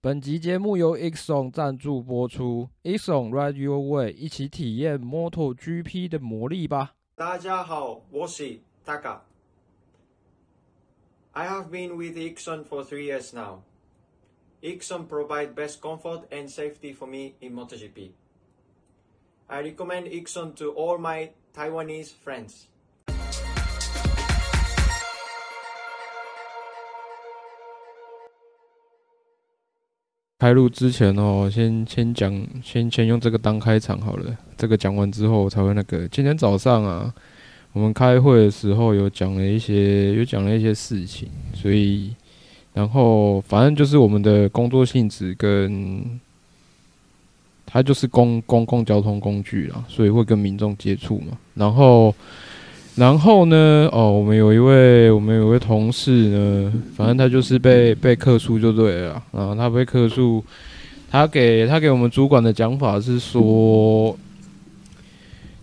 [0.00, 6.94] 本集节目由 Exxon 赞助播出，Exxon Ride Your Way，一起体验 MotoGP 的魔力吧。
[7.16, 9.18] 大家好，我是 Taka。
[11.32, 13.62] I have been with Exxon for three years now.
[14.62, 18.12] Exxon provide best comfort and safety for me in MotoGP.
[19.48, 22.68] I recommend Exxon to all my Taiwanese friends.
[30.38, 34.38] 开录之前哦，先先讲，先先用这个当开场好了。
[34.56, 36.06] 这个讲完之后才会那个。
[36.06, 37.12] 今天早上啊，
[37.72, 42.14] 我们开会的时候有讲了一些，有讲了一些事情，所以
[42.72, 46.20] 然后反正就是我们的工作性质跟
[47.66, 52.14] 它就是公公共交通工具啦，所以会跟民众接触嘛，然后。
[52.98, 53.88] 然后呢？
[53.92, 59.22] 哦，我们有一位，我们有一位同事呢，反正他就是被被克诉就对了。
[59.30, 60.44] 然后他被克诉，
[61.08, 64.18] 他给他给我们主管的讲法是说，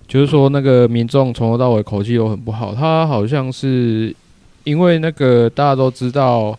[0.08, 2.74] 就是说那个民众从头到尾口气都很不好。
[2.74, 4.16] 他好像是
[4.64, 6.58] 因为那个大家都知道，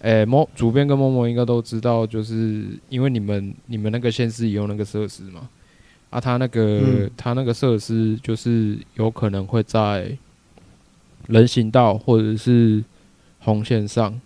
[0.00, 5.42] 诶，某主编跟某某应该都知道，就是因为你们你们那个县市也有那个设施嘛。
[6.08, 10.16] 啊，他那个、嗯、他那个设施就是有可能会在
[11.28, 12.82] 人行道或者是
[13.40, 14.20] 红线上，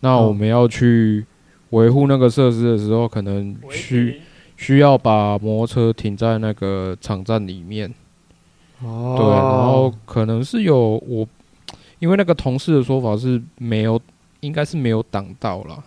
[0.00, 1.24] 那我们要去
[1.70, 4.20] 维护那个设施的时候，可能需
[4.56, 7.92] 需要把摩托车停在那个场站里面。
[8.82, 11.26] 哦，对，然后可能是有我，
[11.98, 14.00] 因为那个同事的说法是没有，
[14.40, 15.84] 应该是没有挡到了。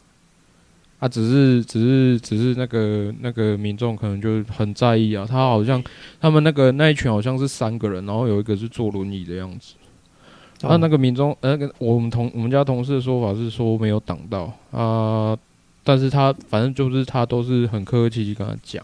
[0.98, 5.26] 他、啊、只是，只是，只是那个那个民众可能就很在意啊。
[5.30, 5.84] 他好像
[6.22, 9.76] 他们那个那一群好像是三个人，然后有一个是坐轮椅的样子。
[10.62, 15.38] 那、啊、那个民众，那个我们同我们家同事的说法是说没有挡到啊，
[15.84, 18.84] 但是他反正就是他都是很客客气气跟他讲，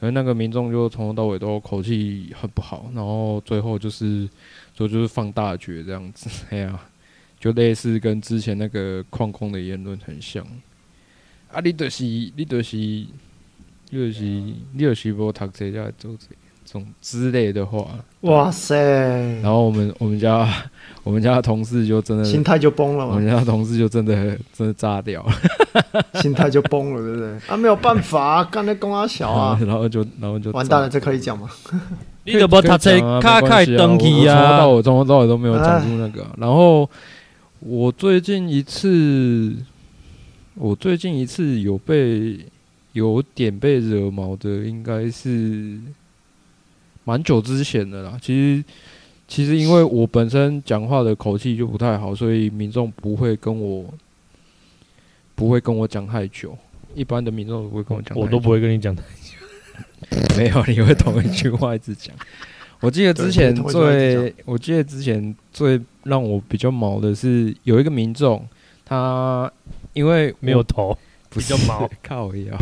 [0.00, 4.28] 可能那个民众就从头到尾都口气很不好，然后最后就是
[4.74, 6.30] 就就是放大绝这样子。
[6.50, 6.80] 哎呀，
[7.38, 10.46] 就类似跟之前那个矿工的言论很像。
[11.52, 11.60] 啊！
[11.62, 13.08] 你就是，你就是，你
[13.92, 16.34] 就是，你就是无读册才做这
[16.66, 17.96] 种之类的话。
[18.22, 18.76] 哇塞！
[19.40, 20.48] 然后我们我们家
[21.04, 23.14] 我们家的同事就真的心态就崩了嘛。
[23.14, 25.32] 我们家的同事就真的真的炸掉了，
[26.20, 27.38] 心态就崩了，对不对？
[27.46, 31.48] 啊，没有办法，刚才公阿小啊， 然后就然后就完蛋了，这可以讲吗？
[32.24, 34.34] 你都无读册，卡开登记啊！
[34.34, 36.26] 从头到尾从头到尾都没有讲出那个。
[36.38, 36.88] 然后
[37.60, 39.54] 我最近一次。
[40.56, 42.38] 我最近一次有被
[42.92, 45.76] 有点被惹毛的，应该是
[47.02, 48.16] 蛮久之前的啦。
[48.22, 48.64] 其实，
[49.34, 53.84] 其实因为我本身讲话的口气就不太好，所以民众不会跟我
[55.34, 56.56] 不会跟我讲太久。
[56.94, 60.36] 一般的民众不会跟我讲，我都不会跟你讲太久。
[60.38, 62.14] 没有，你会同一句话一直讲。
[62.78, 68.46] 我记得之前最，我记得之前最让我比较毛的是有一个民众，
[68.84, 69.52] 他。
[69.94, 70.96] 因为没有头，
[71.30, 72.56] 比较毛， 靠腰。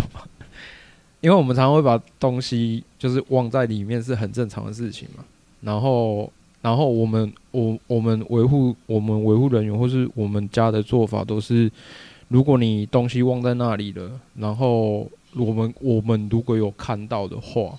[1.20, 5.22] 因为我们常常会把东西就是忘在里面，是很正常的事情嘛。
[5.60, 11.70] 然后，然后我们我我们维护我们维护人员或是我们家的做法都是，
[12.28, 15.06] 如果你东西忘在那里了，然后
[15.36, 17.78] 我们我们如果有看到的话，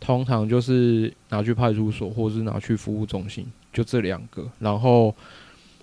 [0.00, 4.48] 通常就是拿去派出所或是拿去服务中心，就这两个。
[4.58, 5.14] 然后。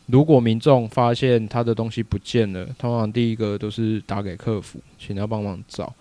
[0.07, 5.93] 如果民众发现他的东西不见了，通常第一个都是打给客服，请他帮忙找。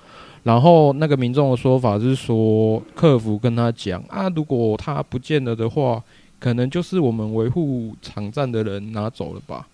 [0.43, 6.03] 然后那个民众的说法是说，客服跟他讲啊，如果他不见了的话，
[6.41, 9.69] 可能就是我们维护场站的人拿走了吧。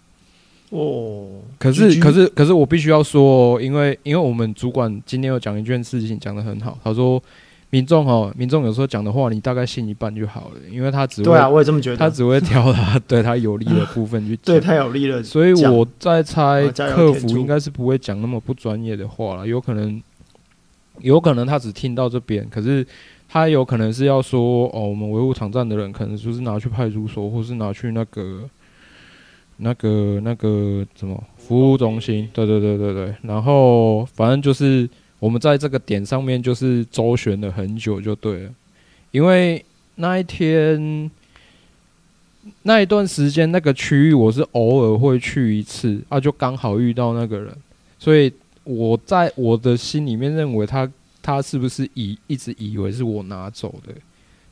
[0.69, 7.23] 哦，可是可是可是我必须要说，因为因为我们主管今天有讲一件事情，讲的很好，他说。
[7.71, 20.01] 民众哦，民众有时候讲的话，你大概信一半就好了，因为他只会对啊，我也这么觉得，他只会挑他 对他有利的部分去讲，对他有利的，所以我在猜客服应该是不会讲那么不专业的话了，有可能，
[21.01, 22.87] 有可能他只听到这边，可是
[23.29, 28.49] 他有可能是要说哦，我们维护场站的人可能就是拿去派出所，或是拿去那个
[29.59, 34.89] 那个那个什么服务中心，对对对对对，然后反正就是。
[35.19, 38.51] 我们在这个点上面就是周旋了很久，就对了。
[39.13, 39.65] 因为
[39.95, 41.11] 那一天
[42.63, 47.51] 那一段时间，那个区域我是偶尔会去一次啊，就刚好遇到那个人，
[47.99, 48.31] 所以
[48.65, 50.89] 我在我的心里面认为他
[51.27, 53.93] 他是不是以一直以为是我拿走的，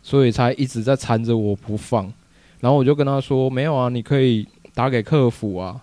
[0.03, 2.13] 所以才一直在缠着我不放。
[2.59, 4.45] 然后我就跟他说：“没有啊，你可以
[4.75, 5.81] 打给客服啊。”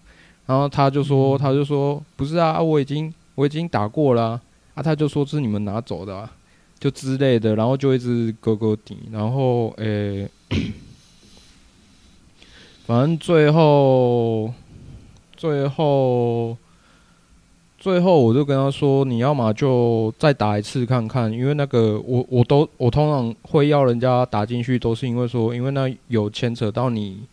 [0.48, 4.42] 然后他就说：“他就说不是啊，我已经。”我已经打过了啊，
[4.76, 6.30] 啊他就说是你们拿走的啊，
[6.78, 10.74] 就之类的，然后就一直勾勾底，然后诶、欸，
[12.86, 14.54] 反正最后
[15.38, 16.58] 最后。
[17.81, 27.24] 最后我就跟他说：“你要么就再打一次看看，因为那个我我都我通常会要人家打进去，都是因为说，因为那有牵扯到你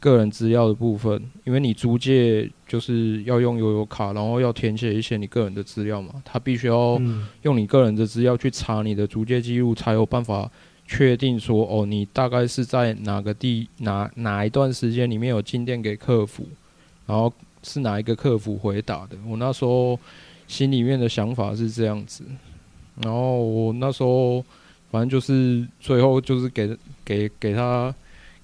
[0.00, 6.98] 个人资料的部分，因为你租借就是要用悠游卡，然后要填写一些你个人的资料嘛，他必须要
[7.42, 10.50] 用你个人的资料去查你的租借记录，才有办法
[10.88, 16.48] 确定说，哦，你大概是在哪个地哪哪一段时间里面有进店给客服，
[17.04, 17.30] 然后。”
[17.64, 19.16] 是哪一个客服回答的？
[19.26, 19.98] 我那时候
[20.46, 22.22] 心里面的想法是这样子，
[23.02, 24.44] 然后我那时候
[24.90, 27.92] 反正就是最后就是给给给他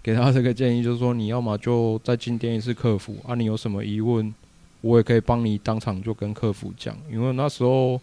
[0.03, 4.35] 给他这个建议，就是说你要么就再进店一次客服啊，你有什么疑问，
[4.81, 8.01] 我也可以帮你当场就跟客服讲，因为那时候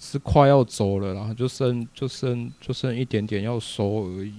[0.00, 4.32] 是快要走了啦，就剩就剩就剩一点点要收而已，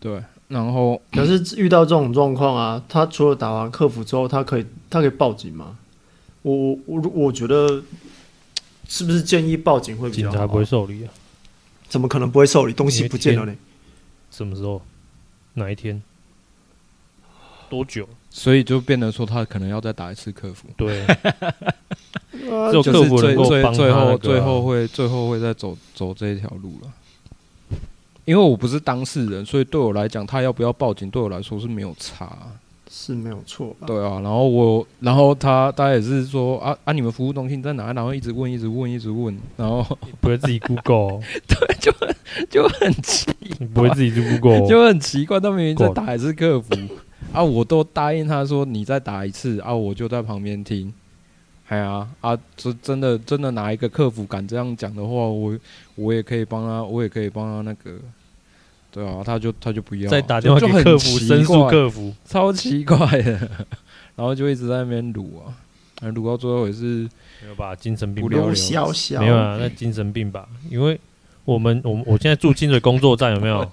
[0.00, 0.22] 对。
[0.48, 5.76] 然后，可是遇到这种状况啊，他除了打完客服之后，他可以他可以报警吗？
[6.42, 7.82] 我我我我觉得
[8.88, 10.32] 是不是建议报警会比较好？
[10.32, 11.12] 警察不会受理啊？
[11.88, 12.72] 怎么可能不会受理？
[12.72, 13.54] 东西不见了呢？
[14.30, 14.80] 什么时候？
[15.54, 16.00] 哪一天？
[17.68, 18.08] 多久？
[18.30, 20.68] 所以就变得说他可能要再打一次客服。
[20.76, 21.04] 对，
[22.70, 26.92] 就客服最最最后最后会最后会再走走这一条路了。
[28.26, 32.36] 因为我不是当事人，所以对我来讲，他要不要报警，对我来说是没有差，
[32.90, 33.74] 是没有错。
[33.86, 37.92] 对啊，然后我，然后他，他也是说啊啊，你们服务中心在哪？
[37.92, 39.80] 然后一直问，一直问，一直问，然后
[40.20, 42.16] 不会自己 Google， 对，就很
[42.50, 43.30] 就很奇，
[43.72, 45.38] 不会自己去 Google，就很奇怪。
[45.38, 46.74] 他明明在打一次客服
[47.32, 50.92] 啊，我都答应他说你再打一次啊，我就在旁边听。
[51.68, 55.58] 哎呀啊，这真的真的哪一个客服敢这样讲的话，我
[55.96, 57.98] 我也可以帮他，我也可以帮他那个。
[58.92, 63.32] 对啊，他就他就不要再打电话给客服申诉客服，超奇怪的，
[64.16, 67.06] 然后就一直在那边撸啊，撸到最后也是
[67.42, 67.76] 没有吧？
[67.76, 69.58] 精神病不了了小小没有啊？
[69.60, 70.48] 那精神病吧？
[70.70, 70.98] 因为
[71.44, 73.70] 我们我我现在住清水工作站有没有？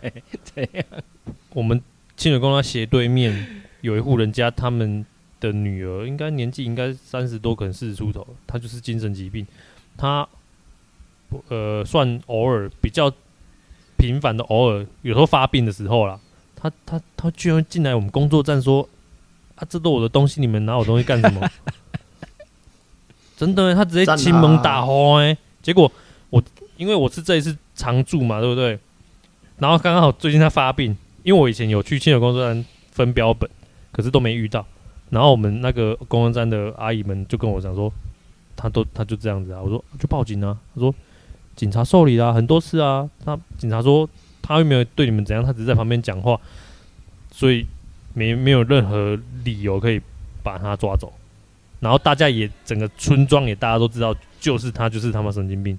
[0.42, 0.84] 怎样？
[1.52, 1.78] 我们
[2.16, 5.04] 清水工作站斜对面有一户人家，他们
[5.40, 9.46] 的女儿应该年纪应该三十多，可能四十出头，她就是精神疾病，
[9.96, 10.28] 她
[11.48, 13.12] 呃算偶尔比较。
[13.98, 16.20] 频繁的偶尔，有时候发病的时候啦，
[16.54, 18.86] 她她她居然进来我们工作站说
[19.56, 21.40] ：“啊，这都我的东西，你们拿我东西干什么？”
[23.34, 25.34] 真的，他直接亲门打吼哎！
[25.62, 25.90] 结果
[26.28, 26.42] 我
[26.76, 28.78] 因为我是这一次常驻嘛，对不对？
[29.56, 32.62] 然后刚刚好最近他发病，因为我以前有去亲友工作站
[32.92, 33.48] 分标本，
[33.92, 34.66] 可是都没遇到。
[35.10, 37.92] 然后我们那个公安站的阿姨们就跟我讲说
[38.56, 40.94] ：“他都他就这样子啊。”我说：“就报警啊！”他说。
[41.56, 43.08] 警察受理啦、很多次啊。
[43.24, 44.06] 他警察说
[44.42, 46.38] 他又没有对你们怎样，他只是在旁边讲话，
[47.32, 47.66] 所以
[48.12, 49.98] 没没有任何理由可以
[50.42, 51.10] 把他抓走。
[51.80, 55.78] 然后大家也整个村庄也大家都知道，就是他就是他妈神经病。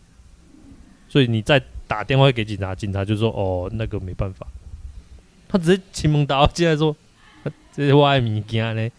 [1.07, 4.47] 所以你再打电话给警察，警察就说哦那个没办法。
[5.47, 6.95] 他直接亲蒙刀进来说，
[7.71, 8.89] 这是我爱物件呢。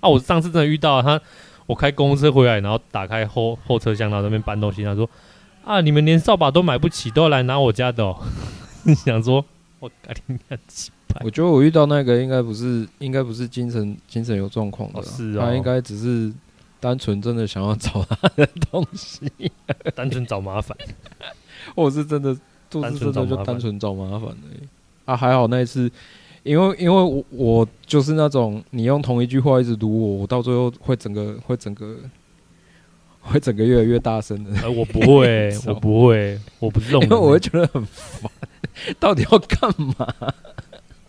[0.00, 1.20] 啊，我上次真的遇到他，
[1.66, 5.08] 我开公车回来，然后打开后后车厢，然后那边搬东西，他说。
[5.62, 5.82] 啊！
[5.82, 8.16] 你们连扫把都买不起，都要来拿我家的哦。
[8.84, 9.44] 你想说，
[9.78, 11.20] 我赶紧很奇怪。
[11.22, 16.32] 我觉得我遇到那个应该不是，应该不是精神精神有状况的，是啊，他应该只是
[16.80, 19.30] 单纯真的想要找他的东西，
[19.94, 20.74] 单纯找麻烦。
[21.74, 22.34] 我是真的，
[22.70, 24.66] 就是真的就单纯找麻烦的。
[25.04, 25.92] 啊，还好那一次，
[26.42, 31.96] 因为因为我我就是那种你用同一句话一直读我，我到最后会整个会整个。
[33.22, 34.50] 会整个越来越大声的。
[34.62, 38.30] 呃，我不会， 我不会，我不是这种，因为我会觉得很烦。
[38.98, 40.08] 到底要干嘛？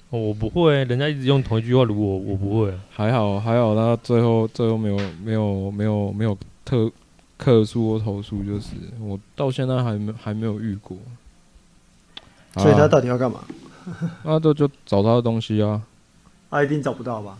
[0.10, 2.74] 我不会，人家一直用同一句话如我，我不会。
[2.90, 6.92] 还好，还好，他最后最后没有没有没有没有特
[7.38, 10.98] 客诉或投诉，就是我到现在还没还没有遇过。
[12.58, 13.40] 所以他到底要干嘛？
[14.24, 15.82] 那就就找他的东西啊。
[16.50, 17.38] 他一定找不到吧？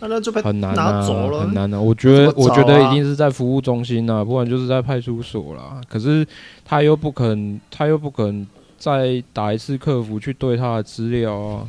[0.00, 1.80] 那那就被很难拿走了，很难啊！
[1.80, 5.80] 我觉得，啊、我觉得一定是在服务中心呐，不然就是在派出所啦。
[5.88, 6.26] 可是
[6.64, 8.44] 他又不肯，他又不肯
[8.76, 11.68] 再打一次客服去对他的资料啊！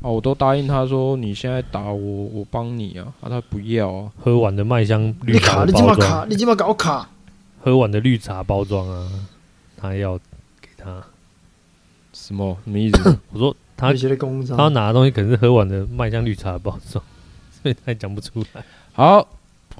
[0.00, 3.12] 啊，我都答应他说，你现在打我，我帮你啊！
[3.20, 4.12] 啊，他不要啊！
[4.16, 7.08] 喝完的麦香绿茶包装，你今晚卡，你今晚搞卡。
[7.64, 9.08] 喝完的绿茶包装啊，
[9.76, 10.16] 他要
[10.60, 11.02] 给他
[12.22, 13.18] 什么什么意思？
[13.32, 13.92] 我说他
[14.56, 17.02] 他拿的东西可能是喝完的麦香绿茶包装。
[17.60, 18.64] 所以他也讲不出来。
[18.92, 19.26] 好，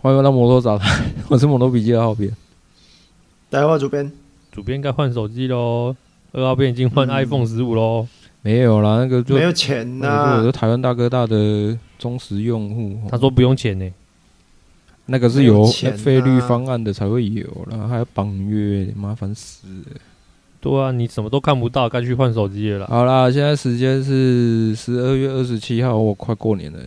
[0.01, 2.29] 欢迎来到摩托找他， 我是摩托笔记的浩编。
[3.49, 4.11] 大家好，主编，
[4.51, 5.95] 主编该换手机喽，
[6.33, 8.09] 二号边已经换 iPhone 十五喽。
[8.41, 10.39] 没有啦，那个就没有钱呐、啊。
[10.39, 13.93] 我是台湾大哥大的忠实用户，他说不用钱呢、欸。
[15.07, 20.01] 那个是有费率方案的才会有啦，还要绑约，麻烦死了。
[20.63, 22.87] 对啊，你什么都看不到，该去换手机了啦。
[22.89, 26.79] 好啦，现在时间是十二月二十七号，我快过年了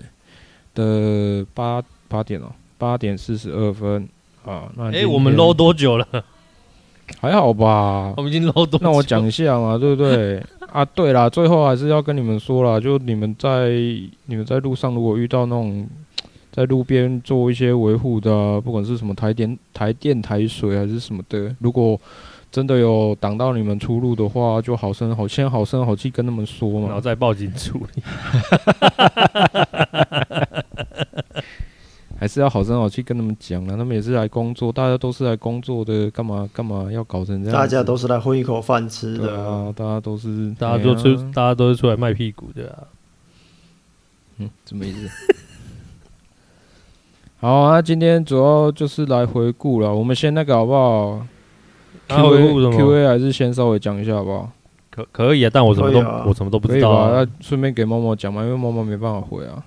[0.74, 4.08] 的八八点哦、喔，八点四十二分
[4.46, 4.72] 啊。
[4.78, 6.08] 那哎、欸，我们捞多久了？
[7.20, 8.80] 还好吧，我们已经捞多久。
[8.82, 10.42] 那我讲一下嘛，对不对？
[10.72, 13.72] 啊，对啦，最后还是要跟你们说啦，就你们在
[14.26, 15.86] 你们在路上如果遇到那种
[16.50, 22.00] 在路边做一些维护的、啊，不管是什么台电、台电、台水还是什么的，如果
[22.56, 28.02] 真的有挡到你们出路的话，就好声好先好声好气跟他们说嘛，然后再报警处理。
[32.18, 37.60] 还是要好声好气跟他们讲了，他们也是来工作，大家都是来工作的，干嘛干嘛要搞成这样？
[37.60, 42.88] 大家都是来混一口饭吃的啊，大家都是，大家都出，大家都是出来卖屁股的啊。
[44.38, 45.10] 嗯，什么意思？
[47.42, 51.28] 好，那今天主要就是来回顾了，我们先那个好不好？
[52.08, 54.50] 回顾什么？Q A 还是先稍微讲一下好不好？
[54.92, 57.12] 可可以啊，但我什么都、啊、我什么都不知道啊。
[57.14, 59.62] 那顺便给猫猫讲嘛，因为猫猫没办法回啊。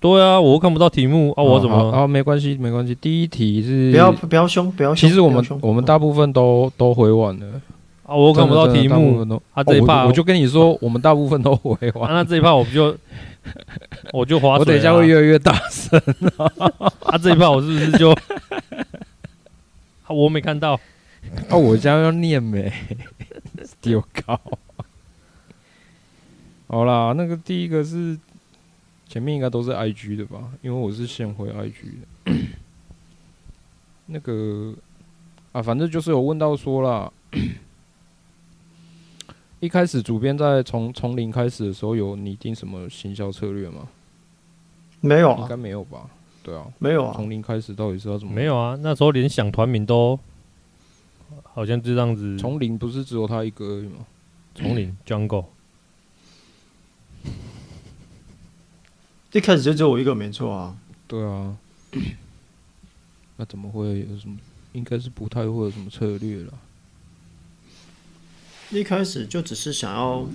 [0.00, 1.90] 对啊，我看不到题目啊，我怎么？
[1.92, 2.94] 啊，啊没关系，没关系。
[2.94, 5.08] 第一题是不要不要凶，不要凶。
[5.08, 7.46] 其实我们我们大部分都都回完了
[8.06, 9.20] 啊，我看不到题目。
[9.52, 12.10] 啊，这一趴、哦、我，就跟你说，我们大部分都回完。
[12.10, 12.96] 啊、那这一趴我不就
[14.12, 14.58] 我就滑。
[14.58, 16.00] 我等一下会越来越大声。
[17.04, 18.16] 啊，这一趴我是不是就？
[20.08, 20.80] 我没看到。
[21.48, 22.72] 啊，我家要念没？
[23.80, 24.40] 丢 高。
[26.66, 28.18] 好啦，那个第一个是
[29.08, 30.50] 前面应该都是 IG 的吧？
[30.62, 31.72] 因为我是先回 IG
[32.24, 32.34] 的。
[34.06, 34.74] 那个
[35.52, 37.12] 啊，反正就是有问到说啦，
[39.60, 43.88] 一开始主编在从从零开始的时候有拟定什么行销策略吗？
[45.00, 46.08] 没有、啊，应该没有吧？
[46.42, 47.12] 对啊，没有啊。
[47.14, 48.32] 从零开始到底是要怎么？
[48.32, 50.18] 没有啊，那时候连想团名都。
[51.42, 52.38] 好像就这样子。
[52.38, 54.06] 丛林不是只有他一个而已吗？
[54.54, 55.46] 丛林 Jungle，
[59.32, 60.76] 一开始就只有我一个，没错啊。
[61.06, 61.56] 对啊。
[63.36, 64.36] 那怎么会有什么？
[64.72, 66.52] 应该是不太会有什么策略了。
[68.70, 70.26] 一开始就只是想要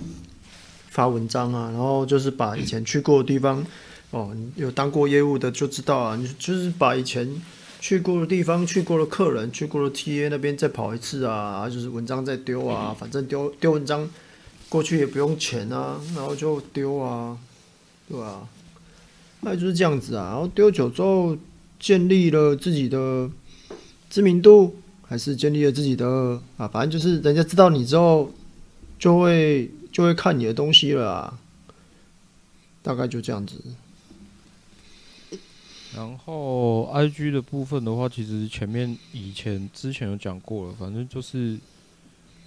[0.88, 3.64] 发文章啊，然后就是把以前去过的地方，
[4.10, 7.40] 哦，有当过业务的就知道啊，你就是把以前。
[7.80, 14.08] 去过的地方，去过的客人，去过的 TA 那边再跑一次啊，就是文章再丢啊，反正丢丢文章
[14.68, 17.38] 过去也不用钱啊，然后就丢啊，
[18.08, 18.48] 对啊，
[19.42, 21.36] 那就是这样子啊，然后丢久之后
[21.78, 23.30] 建立了自己的
[24.10, 26.06] 知名度，还是建立了自己的
[26.56, 28.32] 啊，反正就是人家知道你之后
[28.98, 31.38] 就会就会看你的东西了啊，
[32.82, 33.54] 大概就这样子。
[35.96, 41.58] 然后，I G 的部分的话，其实前面以前之前有讲过了，反正就是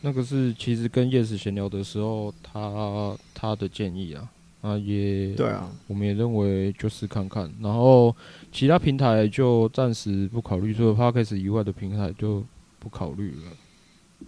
[0.01, 4.29] 那个是其实跟 Yes 闲聊的时候，他他的建议啊，
[4.61, 8.15] 啊也对啊，我们也认为就是看看，然后
[8.51, 12.43] 其他平台就暂时不考虑，除了 Podcast 以外的平台就
[12.79, 14.27] 不考虑了。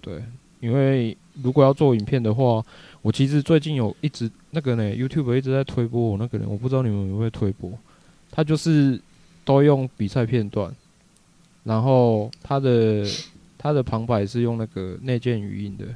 [0.00, 0.22] 对，
[0.60, 2.64] 因为如果要做影片的话，
[3.02, 7.70] 我其实最近有一直那个呢，YouTube 一直在推播我那个人，我不知道你们有没有推播。
[8.38, 9.00] 他就是
[9.44, 10.72] 都用比赛片段，
[11.64, 13.04] 然后他的
[13.58, 15.86] 他的旁白是用那个内建语音的。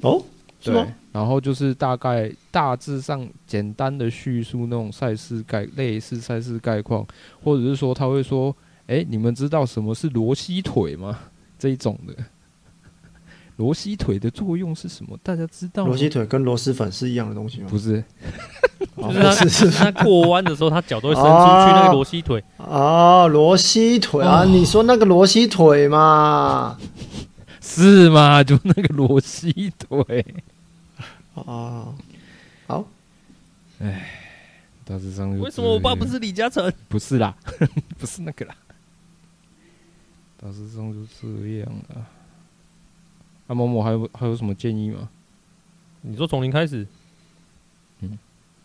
[0.00, 0.24] 哦，
[0.62, 7.06] 对，然后就是大概大致上简单的叙述那种赛事概类似赛事概况，
[7.44, 8.56] 或者是说他会说
[8.88, 11.18] ：“哎，你们知道什么是螺丝腿吗？”
[11.60, 12.14] 这一种的。
[13.56, 15.18] 螺蛳腿的作用是什么？
[15.22, 15.90] 大家知道吗？
[15.90, 17.66] 螺蛳腿跟螺蛳粉是一样的东西吗？
[17.68, 18.02] 不是，
[19.00, 22.44] 就是他是他过弯的时候，他脚都会伸出去那个罗西腿。
[22.58, 24.44] 哦，罗西腿啊！
[24.44, 26.78] 你说那个罗西腿嘛？
[27.60, 28.42] 是吗？
[28.42, 30.24] 就那个罗西腿。
[31.34, 31.94] 哦，
[32.66, 32.84] 好。
[33.80, 34.10] 哎，
[34.84, 36.72] 大致上为什么我爸不是李嘉诚？
[36.88, 37.34] 不是啦，
[37.98, 38.54] 不是那个啦。
[40.42, 42.06] 大致上就这样了。
[43.46, 45.08] 那某某还有还有什么建议吗？
[46.02, 46.86] 你说从零开始？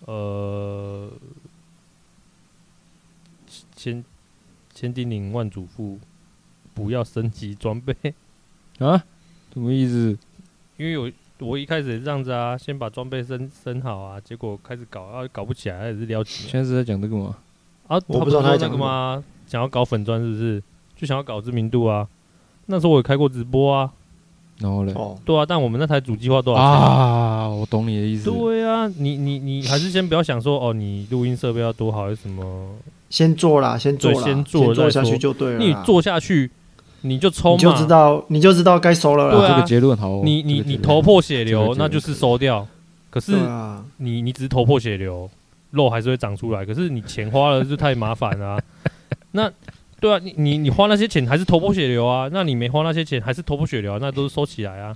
[0.02, 1.12] 嗯，呃，
[3.76, 4.04] 千
[4.74, 5.98] 千叮咛万嘱咐，
[6.74, 7.96] 不要升级装备
[8.80, 9.04] 啊？
[9.54, 10.18] 什么意思？
[10.78, 16.48] 因为我我一开始也这样子啊，先把装备升升好啊，结果开始搞啊，搞不起来，还是撩起。
[16.50, 17.38] 现在是在讲这个吗？
[17.88, 19.24] 啊，我不知道他在讲什么个吗？
[19.48, 20.62] 想要搞粉砖是不是？
[20.96, 22.08] 就想要搞知名度啊。
[22.68, 23.94] 那时候我也开过直播啊，
[24.60, 26.68] 然后嘞，哦，对啊，但我们那台主机花多少钱？
[26.70, 28.32] 啊，我懂你的意思。
[28.32, 32.44] 对啊，你你你还是先不要想说哦，你录音设备要多好，还是什么？
[33.10, 35.60] 先做啦，先做啦，先做做下去就对了。
[35.60, 36.50] 你做下去，
[37.02, 39.36] 你就抽嘛，你就知道，你就知道该收了啦。
[39.36, 40.22] 对啊这个结论好哦。
[40.24, 42.66] 你你你头破血流，那就是收掉。
[43.10, 43.34] 可是
[43.98, 45.30] 你你只是头破血流，
[45.72, 46.66] 肉还是会长出来。
[46.66, 48.60] 可是你钱花了就太麻烦了啊、
[49.32, 49.52] 那
[50.06, 52.30] 对啊，你你你花那些钱还是头破血流啊？
[52.32, 54.96] 那你没花那些钱还是头破血流、啊，那都是收起来啊。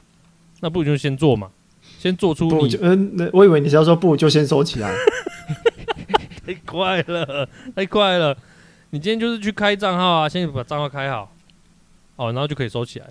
[0.59, 1.49] 那不如就先做嘛，
[1.97, 4.93] 先做出你就嗯，那我以为你是要说不如就先收起来。
[6.45, 8.37] 太快了，太快了！
[8.91, 11.33] 你今天就是去开账号啊，先把账号开好，
[12.15, 13.07] 哦，然后就可以收起来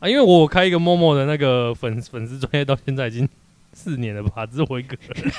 [0.00, 0.06] 啊。
[0.06, 3.26] 因为我开一个 Momo 的那个粉粉丝专业到现在已经
[3.72, 5.32] 四年了吧，只是我一个人。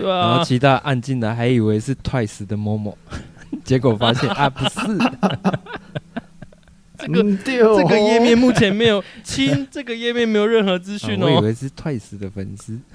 [0.00, 2.96] 对然后啊，其他按进来，还以为是 Twice 的 Momo，
[3.64, 4.70] 结果发现啊不是，
[6.98, 11.26] 这个嗯对哦这个页面目前没有亲，这个页面没有任何资啊讯哦。
[11.26, 12.78] 我以为是 Twice 的粉丝。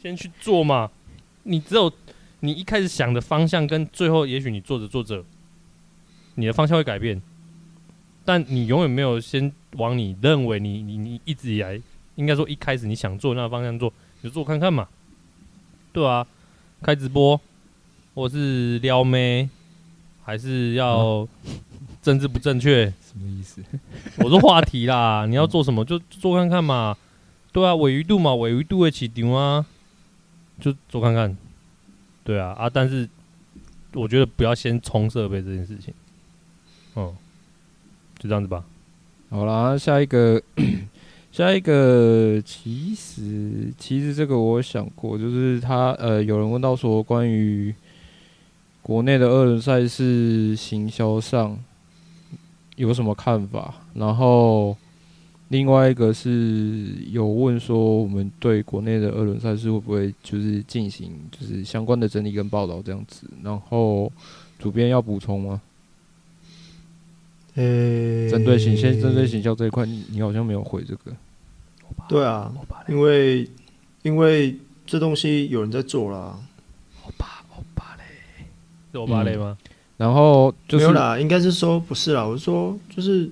[0.00, 0.90] 先去做嘛，
[1.44, 1.90] 你只有
[2.40, 5.24] 你一开始想的方向跟最后，也许你做着做着，
[6.34, 7.22] 你的方向会改变，
[8.22, 11.80] 但你永远没有先往你认为你你你一直以来
[12.16, 14.88] 应该说一开始你想做那个方向做，你就做看看嘛，
[15.92, 16.26] 对啊，
[16.82, 17.40] 开直播，
[18.14, 19.48] 或是撩妹，
[20.24, 21.26] 还是要
[22.02, 22.86] 政治不正确？
[22.86, 23.62] 什么意思？
[24.18, 26.96] 我说话题啦， 你要做什么就就做看看嘛，
[27.52, 29.64] 对啊，尾鱼度嘛，尾鱼度会起场啊，
[30.60, 31.36] 就做看看，
[32.24, 33.08] 对啊啊，但是
[33.92, 35.94] 我觉得不要先冲设备这件事情，
[36.96, 37.14] 嗯，
[38.18, 38.64] 就这样子吧。
[39.30, 40.40] 好啦，下一个，
[41.34, 47.74] 下一个，其实其实这个我想过，就是他呃，有人问到说关于
[48.82, 51.58] 国内的二轮赛事行销上
[52.76, 54.76] 有什么看法，然后
[55.48, 64.12] 另外一个是有问说我们对国内的二轮赛事会不会就是进行就是相关的整理跟报道这样子，然后
[64.60, 65.60] 主编要补充吗？
[67.56, 71.12] 诶，针对行先针对行销这一块，你你好像没有回这个。
[72.08, 72.52] 对啊，
[72.88, 73.48] 因为
[74.02, 76.38] 因为这东西有人在做啦，
[78.92, 79.56] 是我芭蕾吗？
[79.96, 83.28] 然后就是没有啦，应该是说不是啦，我是说就是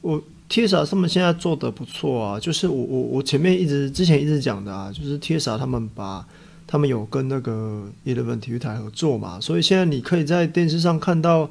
[0.00, 6.26] 我 TSA 他们现在做的不错啊，就是我我我前面一直之前一直讲的啊，就是 TSA 他们把
[6.66, 11.50] 他们有跟那个 Eleven 体育台合作嘛，所以现在你可以在电视上看到，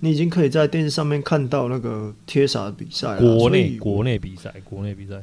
[0.00, 5.22] 你已经可以在电视上面看到那个 TSA 的比赛了，国内国内比赛，国内比赛。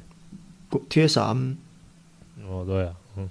[0.71, 1.57] 国 TSA 嗯
[2.47, 3.29] 哦，对啊，嗯，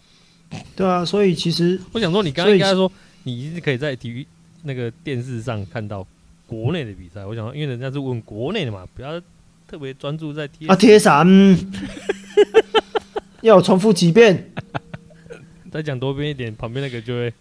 [0.76, 2.90] 对啊，所以其实我想说，你刚所以刚应该说
[3.24, 4.24] 你一直可以在体育
[4.62, 6.06] 那个电视上看到
[6.46, 7.24] 国内的比赛。
[7.24, 9.20] 我想说，因为人家是问国内的嘛，不要
[9.66, 11.72] 特别专注在 T 啊 TSA 嗯
[13.42, 14.52] 要重复几遍。
[15.70, 17.32] 再讲多遍一点，旁边那个就会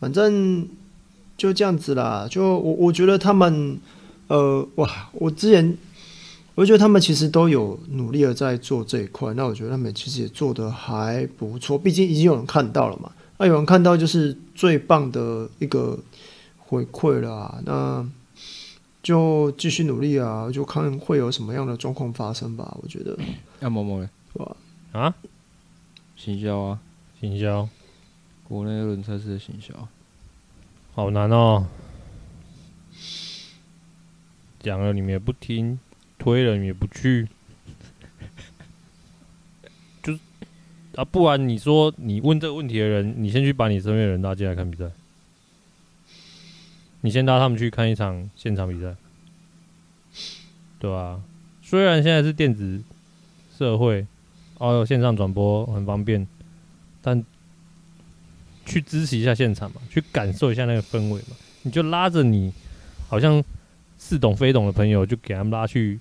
[0.00, 0.66] 反正
[1.36, 2.26] 就这样子啦。
[2.30, 3.78] 就我我觉得他们，
[4.28, 5.76] 呃，哇，我之前
[6.54, 9.32] 我觉得他们其实都有努力的在做这一块。
[9.34, 13.10] 那我觉得他们其实也做的还不错，毕竟已经有人看到了嘛。
[13.38, 15.98] 那有人看到就是最棒的一个
[16.58, 17.62] 回馈了啊。
[17.64, 18.06] 那
[19.02, 22.76] 就继续努力啊，就看会有什么样的状况发生吧。
[22.82, 23.18] 我觉得，
[23.60, 24.56] 要某某嘞，哇，
[24.92, 25.14] 啊，
[26.14, 26.78] 行销啊，
[27.20, 27.68] 行销
[28.44, 29.88] 国内二轮赛事的行销。
[30.94, 31.66] 好难哦。
[34.60, 35.80] 讲了你们也不听，
[36.22, 37.26] 推了也不去，
[40.04, 40.20] 就是
[40.94, 44.84] 啊，不然你说你问这个问题的人，你先去把你身边的人拉进来看比赛，
[47.00, 48.94] 你先拉他们去看一场现场比赛，
[50.78, 51.20] 对吧、
[51.60, 52.80] 虽然现在是电子
[53.58, 54.06] 社会，
[54.58, 56.24] 哦，线上转播很方便，
[57.00, 57.24] 但
[58.64, 62.52] 去支持一下现场嘛，去感受一下那个氛围嘛，你就拉着你
[63.08, 63.42] 好像
[63.98, 65.98] 似懂非懂的朋友，就给他们拉去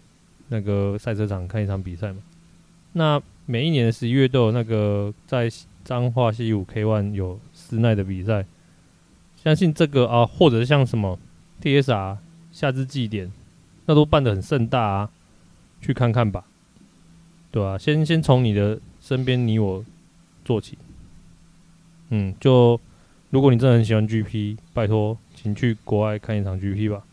[0.51, 2.21] 那个赛车场看一场比赛嘛。
[2.91, 5.49] 那每一年的十一月都有那个在
[5.83, 8.45] 彰化西武 K One 有室内的比赛，
[9.41, 11.17] 相信这个啊，或者像什么
[11.61, 12.17] TSR
[12.51, 13.31] 夏至祭典，
[13.85, 15.09] 那都办得很盛大啊，
[15.79, 16.43] 去看看吧，
[17.49, 19.85] 对吧、先先从你的身边你我
[20.43, 20.77] 做起，
[22.09, 22.79] 嗯，就
[23.29, 27.03] 如果你真的很喜欢 GP，拜托，请去国外看一场 GP 吧。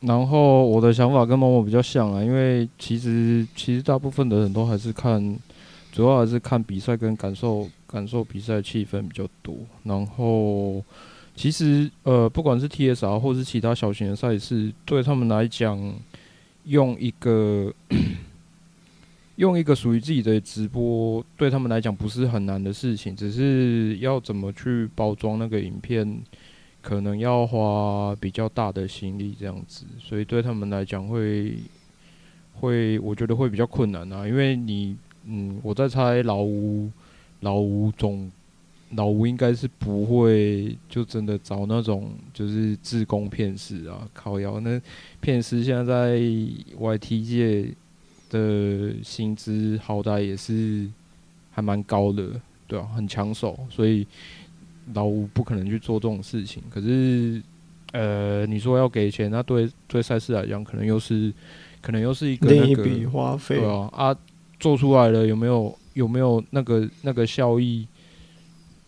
[0.00, 5.38] 然后我的想法跟某某比较像啊，因为其实其实大部分的人都还是看，
[5.90, 9.56] 主要还是看比赛跟感受感受比赛气氛比较多。
[9.84, 10.84] 然后
[11.34, 15.94] 其实呃，不管是 TSR 或是其他小型的赛事，对他们来讲，
[16.64, 17.72] 用一个
[19.36, 26.22] 用一个属于自己的直播，对他们来讲不是很难的事情，只是要怎么去包装那个影片。
[26.86, 31.54] 可能要花比较大的心力这样子，所以对他们来讲会
[32.60, 34.24] 会，我觉得会比较困难啊。
[34.24, 36.88] 因为你，嗯，我在猜老吴，
[37.40, 38.30] 老吴总，
[38.90, 44.80] 老吴应该是不会就真的找那种就是自工骗师啊，靠腰那
[45.20, 47.74] 骗师现在在 YT 界
[48.30, 50.88] 的薪资好歹也是
[51.50, 54.06] 还蛮高的，对啊，很抢手，所以。
[54.94, 57.42] 老吴不可能去做这种事情，可是，
[57.92, 61.32] 呃，你说要给钱，那对对赛事来讲，可能又是，
[61.80, 64.16] 可能又是一个、那个、另一笔花费，对啊，啊，
[64.60, 67.86] 做出来了有没有有没有那个那个效益？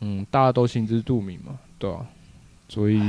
[0.01, 2.07] 嗯，大家都心知肚明嘛，对啊，
[2.69, 3.01] 所以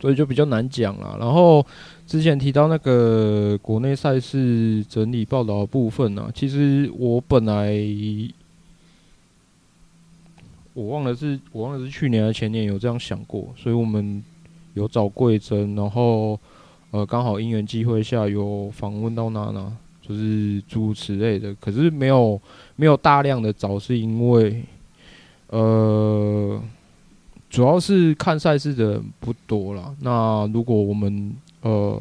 [0.00, 1.16] 所以就比较难讲了。
[1.18, 1.66] 然后
[2.06, 7.74] 之前提到那个国内赛事整理报道的部分呢、啊，其实我本来。
[10.78, 14.22] 我忘了是，我忘了是去年还是前年有这样想过，所以我们
[14.74, 16.38] 有找桂珍，然后
[16.92, 22.40] 呃刚好因缘际会下有访问到娜娜，就是诸如此类的，可是没有
[22.76, 24.62] 没有大量的找，是因为
[25.48, 26.62] 呃
[27.50, 29.92] 主要是看赛事的人不多啦。
[30.00, 32.00] 那如果我们呃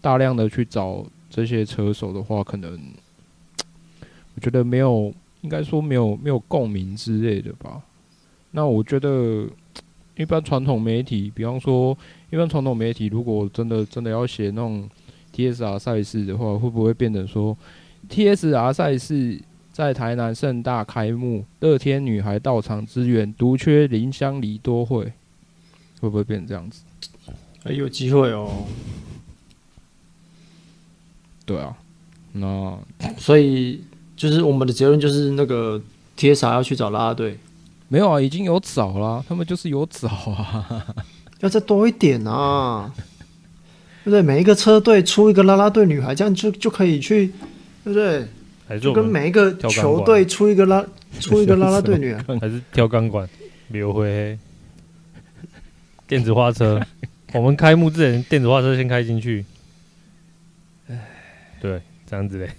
[0.00, 2.80] 大量的去找这些车手的话，可能
[4.34, 7.82] 我觉得没有，应该说没有没有共鸣之类的吧。
[8.52, 9.46] 那我觉得，
[10.16, 11.96] 一般传统媒体，比方说，
[12.30, 14.88] 一般传统媒体，如果真的真的要写那种
[15.34, 17.56] TSR 赛事的话，会不会变成说
[18.08, 19.38] ，TSR 赛事
[19.72, 25.04] 在台南盛大开幕，乐天女孩到场支援，独缺林香梨多会，
[26.00, 26.82] 会不会变成这样子？
[27.62, 28.64] 还有机会哦。
[31.44, 31.76] 对啊，
[32.32, 32.78] 那
[33.18, 33.82] 所以
[34.16, 35.80] 就是我们的结论就是，那个
[36.16, 37.38] TSR 要去找拉拉队。
[37.88, 40.86] 没有啊，已经有找了，他们就是有找啊，
[41.40, 42.92] 要再多一点啊，
[44.04, 44.20] 对不对？
[44.20, 47.28] 每一个车队出一个啦啦队女孩，这样就就可以去，
[47.84, 48.28] 对不对？
[48.78, 50.84] 就跟每一个球队出一个拉，
[51.20, 53.26] 出一个啦啦队女孩， 还是跳钢管、
[53.68, 54.38] 刘辉、
[56.06, 56.78] 电子花车。
[57.32, 59.44] 我们开幕之前，电子花车先开进去，
[61.60, 62.50] 对，这样子嘞。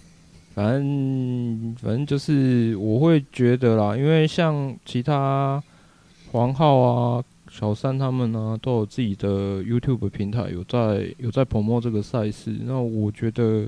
[0.59, 5.63] 反正反正就是我会觉得啦，因为像其他
[6.33, 12.53] 黄浩啊、小三他们呢、都有自己的 YouTube 平台，有在有在 promo 这个赛事。
[12.65, 13.67] 那我觉得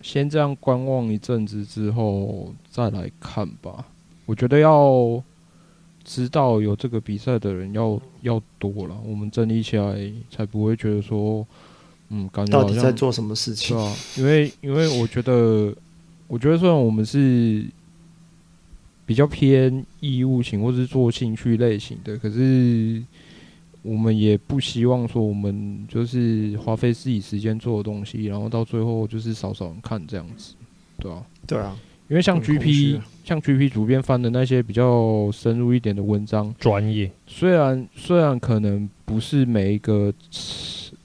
[0.00, 3.84] 先这样观望一阵子之后再来看吧。
[4.26, 5.22] 我觉得要
[6.02, 11.46] 知道有这个比赛的人要要多了，我们整理起来才不会觉得说。
[12.12, 13.76] 嗯，感觉到底在做什么事情？
[13.76, 15.72] 对啊，因为因为我觉得，
[16.26, 17.64] 我觉得虽然我们是
[19.06, 23.00] 比较偏义务型或是做兴趣类型的，可是
[23.82, 30.54] 我们也不希望说我们就是花费自己时间做的东西，然后到最后就是少少人看这样子，
[30.98, 31.76] 对啊，对啊，
[32.08, 40.12] 因为像 GP 像 GP 主编翻的那些比较深入一点的文章，专业，虽然虽然可能不是每一个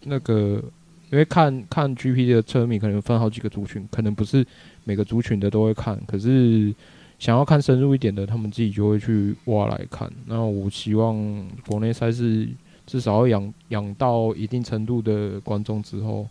[0.05, 0.63] 那个。
[1.11, 4.45] 因为看看 GP 的车迷可能分好几个族群，可能不是
[4.83, 5.99] 每个族群的都会看。
[6.07, 6.73] 可是
[7.19, 10.11] 想要看深入一点的，他们自己就会去挖来看。
[10.25, 12.47] 那我希望国内赛事
[12.87, 16.27] 至少要养养到一定程度的观众之后，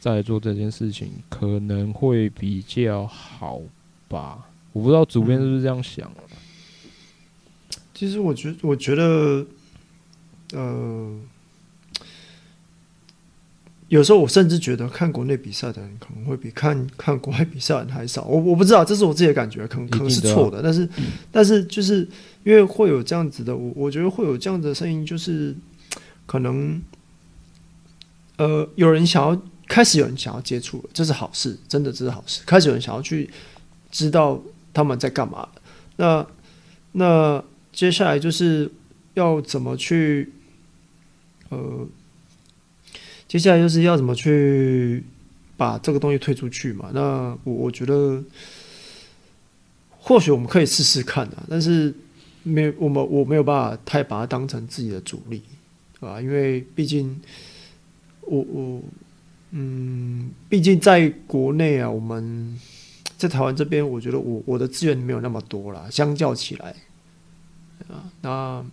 [0.00, 3.60] 再做这件事情，可能会比较好
[4.08, 4.46] 吧？
[4.72, 6.10] 我不知道主编是不是这样想。
[7.94, 9.46] 其实我觉我觉得，
[10.52, 11.18] 呃。
[13.88, 18.22] 有时候我甚至觉得看国内比赛的人可能会比看看国外比赛的人还少。
[18.24, 20.60] 我我不知道，这是我自己的感觉，可能可能是错的。
[20.62, 20.86] 但是，
[21.32, 22.06] 但是就是
[22.44, 25.56] 因为会有这样子的，我我觉得会有这样子的声音，就是
[26.26, 26.82] 可能
[28.36, 32.42] 呃，有人想要开始有人想要接触了，这是好事，真的这是好事。
[32.44, 33.30] 开始有人想要去
[33.90, 34.38] 知道
[34.74, 35.48] 他们在干嘛。
[35.96, 36.26] 那
[36.92, 38.70] 那接下来就是
[39.14, 40.30] 要怎么去
[41.48, 41.88] 呃。
[43.28, 45.04] 接下来就是要怎么去
[45.56, 46.90] 把这个东西推出去嘛？
[46.92, 48.24] 那我我觉得，
[49.90, 51.94] 或许我们可以试试看啊，但是
[52.42, 55.42] 没我们我没有办法太把它当成自己的主力。
[56.00, 57.20] 啊，因为毕竟
[58.22, 58.80] 我我
[59.50, 62.56] 嗯，毕竟在国内啊，我们
[63.16, 66.74] 在台湾这边，我觉得我我的资源没有那么多啦，相较起来
[67.88, 68.64] 啊，那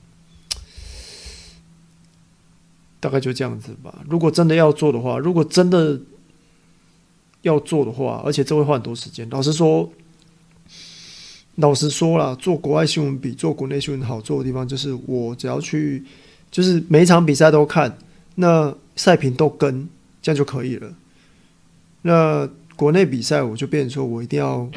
[3.06, 4.04] 大概就这样子吧。
[4.10, 6.02] 如果真的要做的话，如果真的
[7.44, 9.30] 要做的话，而且这会花很多时间。
[9.30, 9.92] 老实说。
[11.58, 16.04] 老实说啦，做国外新闻比做国内新闻好做的地方，就是我只要去，
[16.52, 17.98] 就是每一场比赛都看，
[18.36, 19.88] 那赛评都跟，
[20.22, 20.94] 这样就可以了。
[22.02, 24.70] 那国内比赛我就变成说我一定要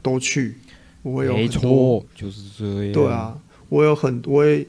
[0.00, 0.56] 都去，
[1.02, 2.92] 我会有没错，就是这样。
[2.94, 4.66] 对啊，我有很，我会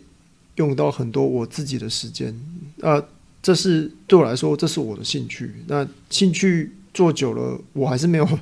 [0.55, 2.38] 用到很多我自己的时间
[2.82, 3.04] 啊，
[3.42, 5.63] 这是对我来说，这是我的兴趣。
[5.68, 8.28] 那兴趣做久了，我还是没有。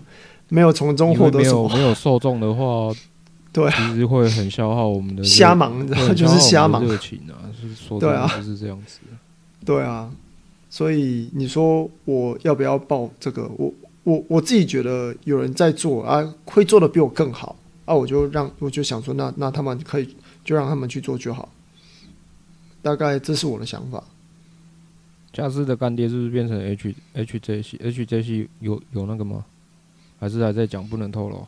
[0.48, 2.93] 没有从中获得什么，没有没有受众的话，
[3.52, 9.00] 对，其实会很消耗我们的瞎忙，你知道就是瞎忙热情啊，是说对啊，就是这样子，
[9.65, 10.08] 对啊，
[10.69, 13.50] 所以你说我要不要报这个？
[13.58, 21.50] 我我我自己觉得有人在做啊，会做的比我更好啊，我就让我就想说，那那他们可以就让他们去做就好，
[22.84, 24.04] 大概这是我的想法。
[25.36, 29.43] 嘉士的干爹是不是变成 H H J C H J C 有有那个吗？
[30.17, 31.45] 还是还在讲，不能透露。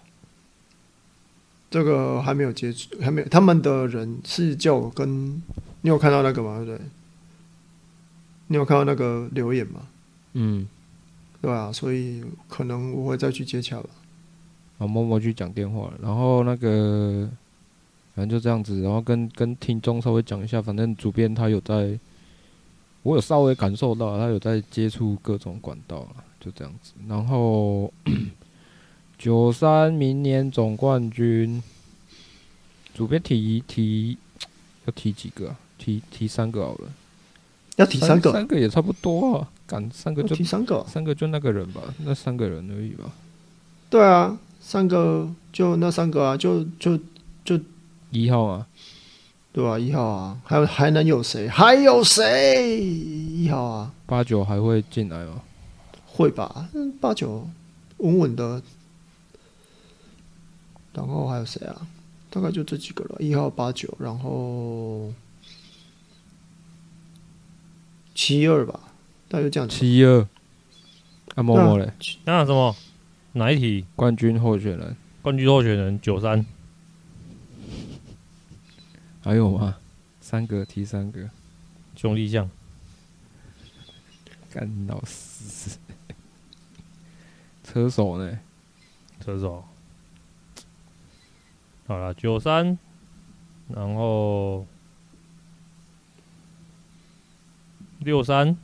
[1.71, 3.28] 这个还没有接触，还没有。
[3.30, 5.41] 他们的人是叫我跟，
[5.82, 6.58] 你有看到那个吗？
[6.58, 6.82] 对不对？
[8.47, 9.88] 你有看到那个留言吗？
[10.34, 10.67] 嗯，
[11.41, 13.89] 对啊，所以可能我会再去接洽吧。
[14.80, 17.30] 啊，默默去讲电话，然后那个，
[18.15, 21.97] 反正就这样子，然后跟跟听众稍微讲一下，反正主编他有在，
[23.07, 27.91] 我有稍微感受到他有在接触各种管道了，就这样子，然后。
[29.17, 31.63] 九三明年总冠军，
[32.93, 34.15] 主编提提
[34.85, 35.57] 要提几个啊？
[35.79, 36.91] 提提三个好了。
[37.77, 39.49] 要提三个，三个也差不多啊。
[39.65, 43.11] 赶三个就提三个，三个就那个人吧，那三个人而已吧。
[43.89, 46.99] 对啊，三个就那三个啊，就就
[47.43, 47.59] 就
[48.11, 48.67] 一号啊，
[49.57, 51.47] 对啊，一号啊，还有还能有谁？
[51.47, 52.79] 还有谁？
[52.79, 55.41] 一号啊，八九还会进来吗？
[56.05, 57.49] 会吧，嗯，八九
[57.97, 58.61] 稳稳的。
[60.93, 61.87] 然后还有谁啊？
[62.29, 65.11] 大概就这几个了，一号、八九，然后
[68.13, 68.79] 七二吧，
[69.27, 69.75] 大概就这样子。
[69.75, 70.21] 七二，
[71.33, 71.91] 啊，默默嘞？
[72.25, 72.75] 那什么？
[73.31, 73.87] 哪一题？
[73.95, 74.95] 冠军候选人？
[75.23, 76.45] 冠军候选人九三。
[79.27, 79.77] 还有吗？
[80.21, 81.29] 三个，提三个。
[81.97, 82.49] 兄弟象。
[84.49, 85.77] 干老师。
[87.61, 88.39] 车手呢？
[89.19, 89.65] 车手。
[91.87, 92.79] 好了，九三，
[93.67, 94.65] 然后
[97.99, 98.55] 六三，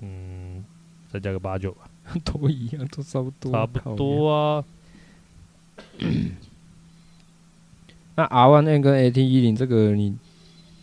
[0.00, 0.64] 嗯，
[1.08, 1.88] 再加个八九吧，
[2.24, 4.64] 都一样，都差不多，差不多啊。
[8.14, 10.16] 那 R One N 跟 AT 一零这个你，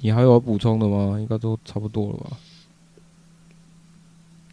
[0.01, 1.19] 你还有要补充的吗？
[1.19, 2.38] 应该都差不多了吧？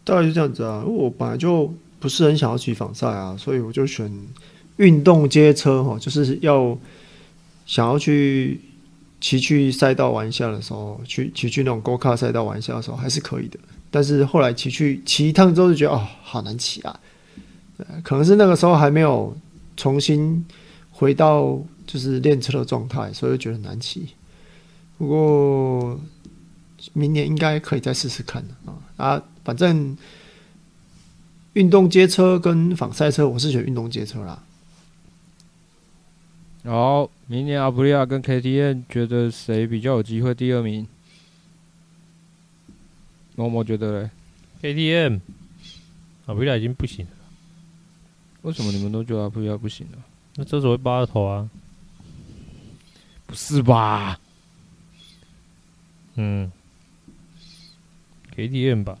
[0.03, 1.73] 大概就这样子啊，我本来就。
[1.99, 4.11] 不是很想要骑仿赛啊，所以我就选
[4.75, 6.77] 运动街车哈，就是要
[7.65, 8.59] 想要去
[9.21, 13.57] 骑去赛道玩一下的时候，去骑去那种 Go Kart 赛道玩一下的时候还是可以的。
[13.89, 16.99] 但是后来骑去骑一趟之后就觉得哦，好难骑啊，
[18.03, 19.33] 可能是那个时候还没有
[19.75, 20.45] 重新
[20.91, 24.09] 回到就是练车的状态，所以就觉得难骑。
[24.97, 25.99] 不过
[26.93, 29.97] 明年应该可以再试试看啊啊，反正。
[31.53, 34.43] 运动街车跟仿赛车，我是选运动街车啦。
[36.63, 40.87] 好，明年阿普利亚跟 KTM 觉得谁比较有机会第二名？
[43.35, 44.09] 某某觉得嘞
[44.63, 45.19] ，KTM，
[46.25, 47.11] 阿普利亚已经不行了。
[48.43, 49.97] 为什么你们都觉得阿普利亚不行呢？
[50.35, 51.49] 那车手会扒头啊？
[53.25, 54.19] 不是吧？
[56.15, 56.51] 嗯
[58.35, 58.97] ，KTM 吧。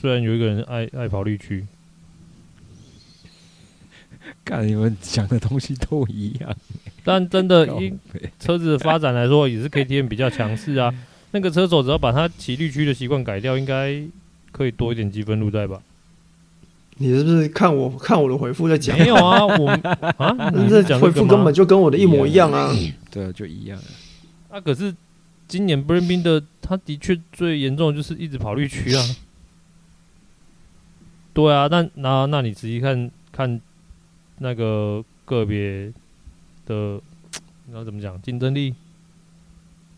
[0.00, 1.66] 虽然有一个人爱爱跑绿区，
[4.44, 6.54] 看你们讲的东西都一样，
[7.04, 7.94] 但真的 以
[8.38, 10.92] 车子的发展来说，也是 KTM 比较强势啊。
[11.32, 14.02] 那个车手只要把他骑绿区的习惯改掉，应该
[14.50, 15.80] 可以多一点积分入袋吧？
[17.02, 18.96] 你是不是看我看我的回复在讲？
[18.98, 19.70] 没有啊，我
[20.18, 22.70] 啊， 这讲回复根本就跟我的一模一样啊。
[23.10, 23.80] 对，就一样。
[24.50, 24.94] 啊，可是
[25.48, 29.02] 今年 Brabin 的他的确最严重的就是一直跑绿区啊。
[31.32, 33.58] 对啊，那那那你仔细看看
[34.36, 35.90] 那个个别
[36.66, 37.00] 的
[37.64, 38.74] 你要怎么讲竞争力？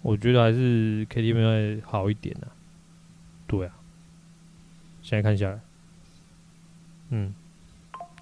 [0.02, 2.52] 我觉得还是 KTM 会好一点的、啊。
[3.48, 3.72] 对啊，
[5.02, 5.60] 现在看下来，
[7.12, 7.33] 嗯，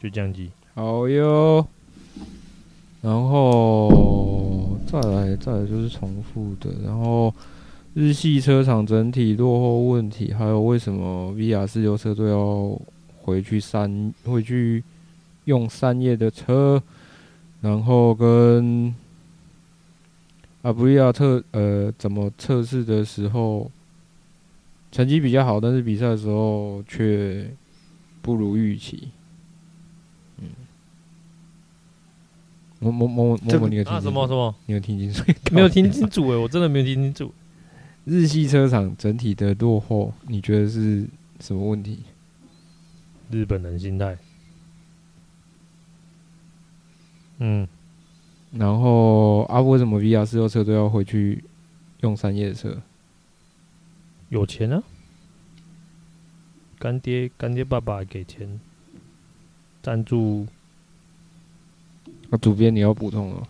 [0.02, 0.50] 就降级。
[0.74, 1.66] 好哟。
[3.02, 6.70] 然后再来，再来就是重复的。
[6.84, 7.32] 然后
[7.94, 12.78] 日系车厂整体落后问题，还有为什么 VR46 车队要
[13.22, 14.84] 回去三，回去
[15.46, 16.82] 用三叶的车？
[17.62, 18.94] 然后跟
[20.62, 23.70] 阿布利亚特呃怎么测试的时候
[24.92, 27.50] 成绩比较好，但是比赛的时候却
[28.22, 29.10] 不如预期。
[30.38, 30.48] 嗯，
[32.78, 34.00] 某某某某某，你有听？
[34.00, 34.54] 什么什么？
[34.66, 35.24] 你有听清楚？
[35.52, 37.32] 没有听清楚哎，我真的没有听清楚。
[38.04, 41.06] 日系车厂整体的落后，你觉得是
[41.40, 42.00] 什么问题？
[43.30, 44.18] 日本人心态。
[47.38, 47.68] 嗯，
[48.52, 51.44] 然后啊，为什么 VR 四六车都要回去
[52.00, 52.82] 用三叶车？
[54.30, 54.82] 有钱啊，
[56.80, 58.58] 干爹干爹爸爸给钱
[59.80, 60.46] 赞助。
[62.30, 63.46] 那、啊、主编你要补充了？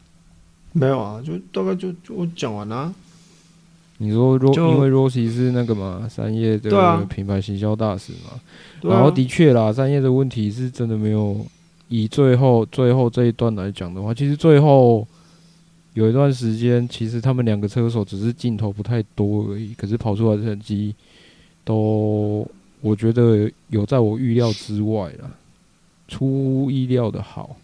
[0.73, 2.95] 没有啊，就大概就就我讲完了、啊。
[3.99, 8.41] 你说若因为 Rossi 是那个嘛，三叶的品牌行销大使嘛，啊、
[8.83, 11.47] 然后的确啦，三叶的问题是真的没有。
[11.93, 15.05] 以最后最后这一段来讲的话，其实最后
[15.95, 20.95] 有一段时间，其实他们两个车手只是镜头不太多而已，可是跑出来的成绩
[21.65, 22.49] 都
[22.81, 25.31] 我觉得有在我预料之外了，
[26.09, 27.57] 出乎意料的好，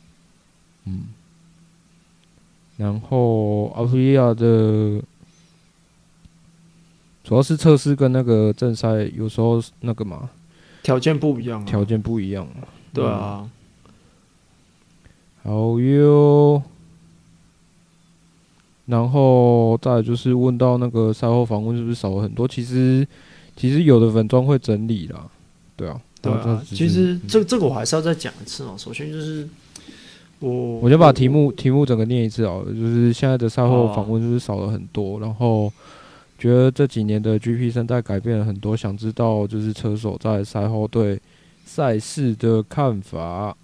[0.84, 1.06] 嗯。
[2.76, 5.00] 然后阿普利亚的
[7.24, 10.28] 主要是测试跟那个正赛有时候那个嘛，
[10.82, 12.46] 条件不一样，条件不一样，
[12.92, 13.50] 对啊。
[15.42, 16.62] 好哟，
[18.84, 22.46] 然后再就是问到那个赛后访问是不是少了很多？
[22.46, 23.06] 其实，
[23.56, 25.26] 其实有的粉专会整理啦，
[25.76, 26.62] 对啊，对啊。
[26.68, 28.74] 其实这这个我还是要再讲一次哦。
[28.76, 29.48] 首先就是
[30.40, 32.72] 我，我就把题目题目整个念一次好了。
[32.72, 35.18] 就是现在的赛后访问就是少了很多？
[35.18, 35.72] 然后
[36.38, 41.18] 觉得这几年的 GP 生态改变了很多，想知道就是车手在赛后对
[41.64, 43.56] 赛事的看法。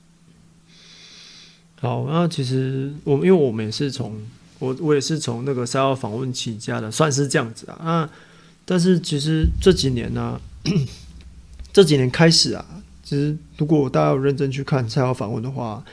[1.81, 4.19] 好，那其实我因为我们也是从
[4.59, 7.79] 我我也是从那个赛后访问起家的，算是这样子啊。
[7.83, 8.09] 那
[8.65, 10.41] 但是其实这几年呢、
[11.73, 12.65] 这几年开始啊，
[13.03, 15.85] 其实如果大家有认真去看赛后访问的话，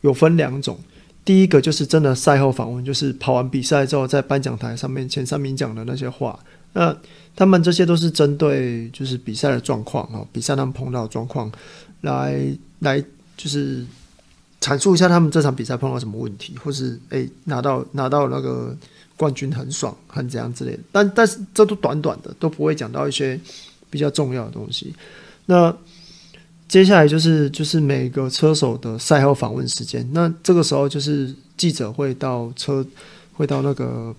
[0.00, 0.78] 有分两种。
[1.24, 6.38] 第一个就是真的赛后访问，就是跑完比赛之后在颁奖台上面前三名讲的那些话。
[6.72, 6.96] 那
[7.36, 11.50] 他们这些都是针对就是比赛的状况啊，比赛他们碰到的状况
[12.00, 12.42] 来
[12.80, 13.02] 来
[13.36, 13.84] 就是。
[14.64, 18.76] 阐述一下他们这场比赛碰到什么问题，或是诶、拿到拿到那个
[19.16, 20.80] 冠军很爽，很怎样之类的。
[20.90, 23.38] 但但是这都短短的，都不会讲到一些
[23.90, 24.94] 比较重要的东西。
[25.46, 25.74] 那
[26.68, 30.08] 接下来就是就是每个车手的赛后访问时间。
[30.12, 32.84] 那这个时候就是记者会到车
[33.34, 34.14] 会到那个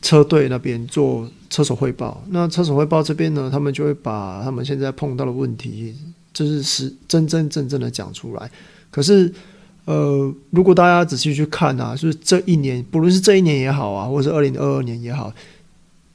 [0.00, 2.24] 车队那边做车手汇报。
[2.30, 5.94] 那车手汇报这边呢，他们就会把他们现在碰到的问题，
[6.32, 8.50] 就是是真真正正的讲出来。
[8.90, 9.30] 可是，
[9.88, 15.32] 呃，如果大家仔细去看啊，就是这一年，不论是这一年也好啊，或者是二零二二年也好，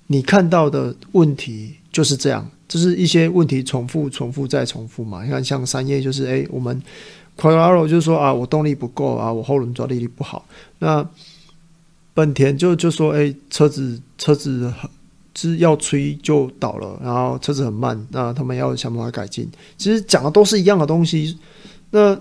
[0.05, 5.23] 你看到的问题就是这样，就是一些问题重复、重复再重复嘛。
[5.23, 6.79] 你看，像三叶就是，哎，我们
[7.35, 10.45] Quararo 就是说啊，我动力不够啊，我后轮抓地力不好。
[10.77, 11.03] 那
[12.13, 14.71] 本田就就说，哎，车子车子
[15.33, 19.49] 是要催就倒了，然后车子很慢，那他们要想办法改进。
[19.79, 21.39] 其实讲的都是一样的东西，
[21.89, 22.15] 那。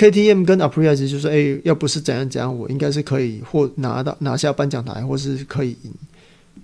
[0.00, 5.92] KTM 跟 Aprilia 就是，哎、要不是怎样怎样，我应该是可以或拿到拿下颁奖台，或是可以赢。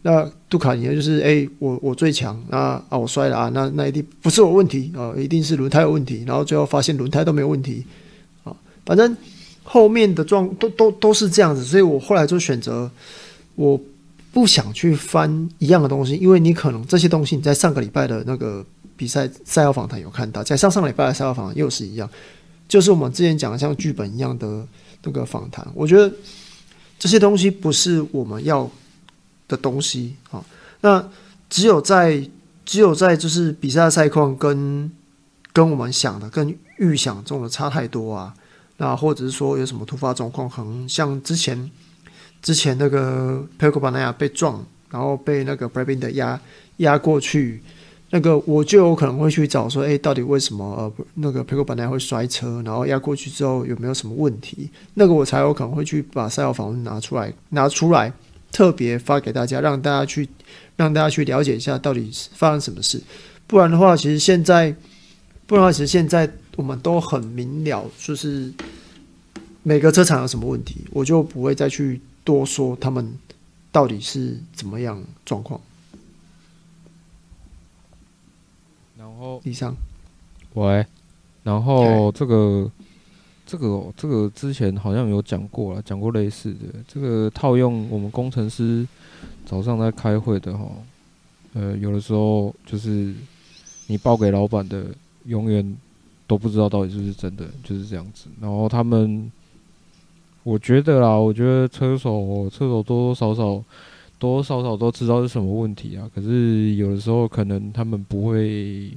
[0.00, 6.24] 那杜卡迪就是，哎、我我最强，那啊我摔了啊，那那一定不是我问题啊，一定是轮胎有问题。
[6.26, 7.84] 然后最后发现轮胎都没有问题，
[8.44, 9.14] 啊，反正
[9.62, 12.90] 后面的状都都都是这样子，所以我后来就选择
[13.54, 13.78] 我
[14.32, 18.64] 不想去翻一样的东西，因为你可能这些东西你在上个礼拜的那个
[18.96, 22.08] 比赛赛后访谈有看到，在上上礼拜的赛后访谈又是一样。
[22.68, 24.66] 就是我们之前讲的像剧本一样的
[25.02, 26.12] 那个访谈，我觉得
[26.98, 28.70] 这些东西不是我们要
[29.46, 30.44] 的东西啊。
[30.80, 31.08] 那
[31.48, 32.28] 只有在
[32.64, 34.90] 只有在就是比赛的赛况跟
[35.52, 38.34] 跟我们想的、跟预想中的差太多啊，
[38.76, 41.70] 那或者是说有什么突发状况，可能像之前
[42.42, 46.38] 之前那个佩科巴纳亚被撞，然后被那个 Brabin 的压
[46.78, 47.62] 压过去，
[48.10, 54.70] 那个我就有可能会去找说，哎、到底为什么呃那个 Pecco 本来会摔车，然后压过去之后有没有什么问题？
[54.94, 58.12] 那个我才有可能会去把赛后访问拿出来，拿出来
[58.52, 60.28] 特别发给大家，让大家去
[60.76, 63.02] 让大家去了解一下到底发生什么事。
[63.48, 64.74] 不然的话，其实现在，
[65.46, 68.52] 不然的话，其实现在我们都很明了，就是
[69.64, 73.12] 每个车厂有什么问题，我就不会再去多说他们
[73.72, 75.60] 到底是怎么样状况。
[78.98, 79.76] 然后以上，
[80.54, 80.86] 喂，
[81.42, 82.70] 然后这个
[83.44, 86.66] 这个这个之前好像有讲过了，讲过类似的。
[86.86, 88.86] 这个套用我们工程师
[89.44, 90.70] 早上在开会的哈，
[91.54, 93.12] 呃，有的时候就是
[93.88, 94.86] 你报给老板的，
[95.24, 95.76] 永远
[96.26, 98.28] 都不知道到底是不是真的，就是这样子。
[98.40, 99.30] 然后他们，
[100.42, 103.64] 我觉得啦，我觉得车手车手多多少少多
[104.18, 108.90] 多少少都知道是什么问题啊，可是有的时候可能他们不会。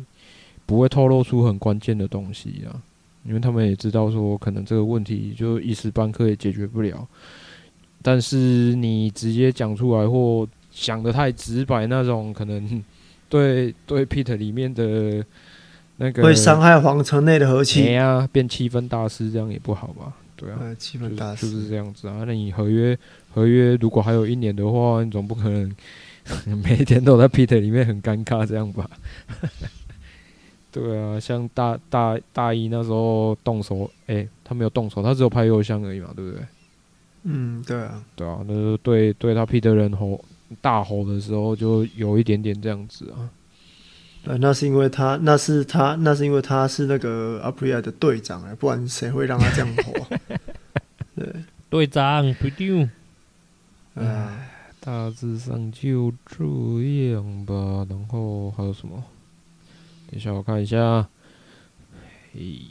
[0.69, 2.77] 不会透露出很关键的东西啊，
[3.25, 7.07] 因为他们也知道说，可能这个问题就一时半刻也解决不了。
[8.03, 12.83] 但是你直接讲出来或想的太直白那种，可能
[13.27, 15.25] 对对 Pete 里面的
[15.97, 17.87] 那个会伤害皇城内的和气。
[17.87, 20.13] 哎呀，变气氛大师这样也不好吧？
[20.35, 22.23] 对啊，气氛大师就是这样子啊。
[22.27, 22.95] 那你合约
[23.33, 25.75] 合约如果还有一年的话，你总不可能
[26.63, 28.87] 每天都在 Pete 里面很尴尬这样吧？
[30.71, 36.45] 对啊，像大大大一那时候动手，哎、欸，他没有动手，他只有拍油箱而已嘛，对不对？
[37.23, 40.23] 嗯，对啊，对啊，那就对对他 Pit 人吼
[40.61, 43.29] 大吼的时候，就有一点点这样子啊。
[44.23, 50.19] 对，那是因为他，那是他，那是因为他是那个 Aprilia 的队长哎，不然谁会让他这样吼、啊？
[51.15, 51.33] 对，
[51.69, 52.87] 队长不丢。
[53.95, 54.49] 哎，
[54.79, 56.45] 大致上就这
[57.13, 57.87] 样吧。
[57.89, 59.03] 然后还有什么？
[60.09, 61.07] 等一下，我看一下。
[62.33, 62.61] 嘿，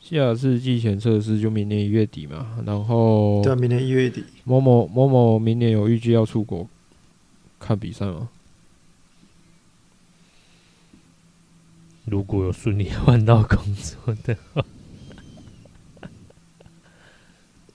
[0.00, 2.58] 下次季前测试就明年一月底嘛。
[2.64, 4.24] 然后，对，明年一月底。
[4.44, 6.66] 某某某某明年有预计要出国
[7.60, 8.30] 看比赛吗？
[12.06, 14.64] 如果有顺利换到工作的话，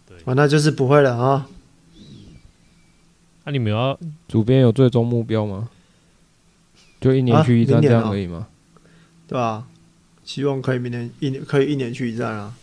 [0.07, 1.47] 对，那就是不会了啊。
[3.45, 5.69] 那、啊、你们要主编有最终目标吗？
[7.01, 8.47] 就一年去一站这样可以吗？
[8.47, 9.67] 啊、对吧、啊？
[10.23, 12.55] 希望可以明年一年可以一年去一站啊。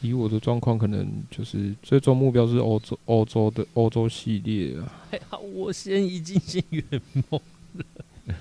[0.00, 4.92] 以我的状况，可能就是最终目标是欧洲欧洲的欧洲系列啊。
[5.10, 6.84] 还好我先已经先圆
[7.30, 7.40] 梦
[7.74, 8.34] 了，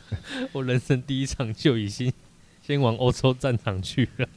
[0.54, 2.12] 我人生第一场就已经
[2.66, 4.28] 先往欧洲战场去了。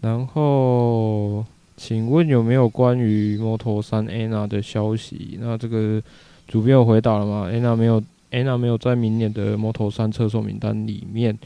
[0.00, 1.44] 然后。
[1.76, 5.36] 请问有没有关于 Moto3 Anna 的消息？
[5.38, 6.02] 那这个
[6.48, 11.38] 主编有回答了吗？Anna 没有，Anna 没有在明年的 Moto3 车手名单里面，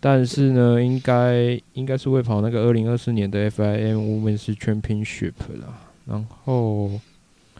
[0.00, 5.78] 但是呢，应该应该是会跑那个二零二四年的 FIM Women's Championship 啦。
[6.06, 6.90] 然后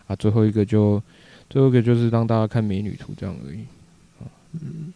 [0.06, 1.00] 啊，最后一个就
[1.50, 3.58] 最后一个就是让大家看美女图这样而已。
[4.54, 4.94] 嗯，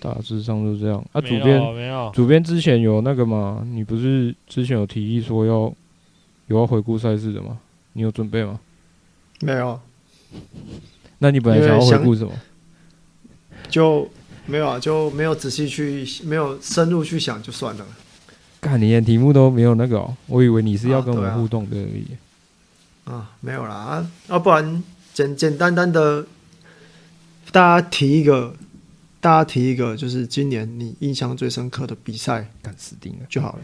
[0.00, 1.04] 大致上就这样。
[1.12, 3.64] 啊，主编，主编之前有那个嘛？
[3.72, 5.72] 你不是之前有提议说要？
[6.50, 7.56] 有要回顾赛事的吗？
[7.92, 8.58] 你有准备吗？
[9.40, 9.80] 没有。
[11.18, 12.32] 那你本来想要回顾什么？
[13.68, 14.10] 就
[14.46, 17.86] 没有啊，就没有仔细去，没有深入去想，就算了。
[18.60, 22.06] 看你连题目都没有那个哦，我以为你是要跟我们互动的而已。
[23.04, 24.82] 啊，啊，没有啦啊，要不然
[25.14, 26.26] 简简单单的，
[27.52, 28.56] 大家提一个，
[29.20, 33.60] 大家提一个，就是今年你印象最深刻的比赛，干死定了就好了，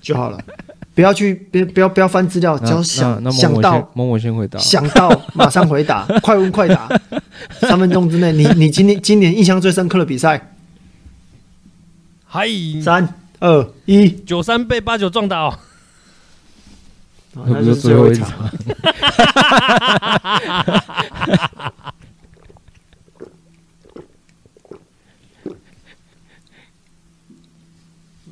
[0.00, 0.42] 就好了。
[0.96, 6.88] 不要去，别不要不要翻资料，只要想想到，某某先回答，想到 马上回答，快问快答，
[7.60, 10.54] 三分钟之内，你你今年今年印象最深刻的比赛，
[12.24, 12.48] 嗨，
[12.82, 15.58] 三二一，九三被八九撞倒，
[17.34, 18.32] 那就是最后一场。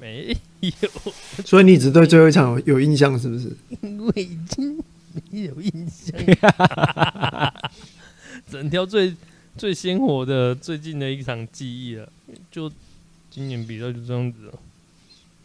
[0.01, 0.71] 没有，
[1.45, 3.51] 所以你只对最后一场有，有印象是不是？
[3.82, 4.78] 因为已经
[5.30, 6.14] 没有印象，
[8.51, 9.14] 整条最
[9.57, 12.09] 最鲜活的最近的一场记忆了，
[12.51, 12.70] 就
[13.30, 14.53] 今年比赛就这样子了。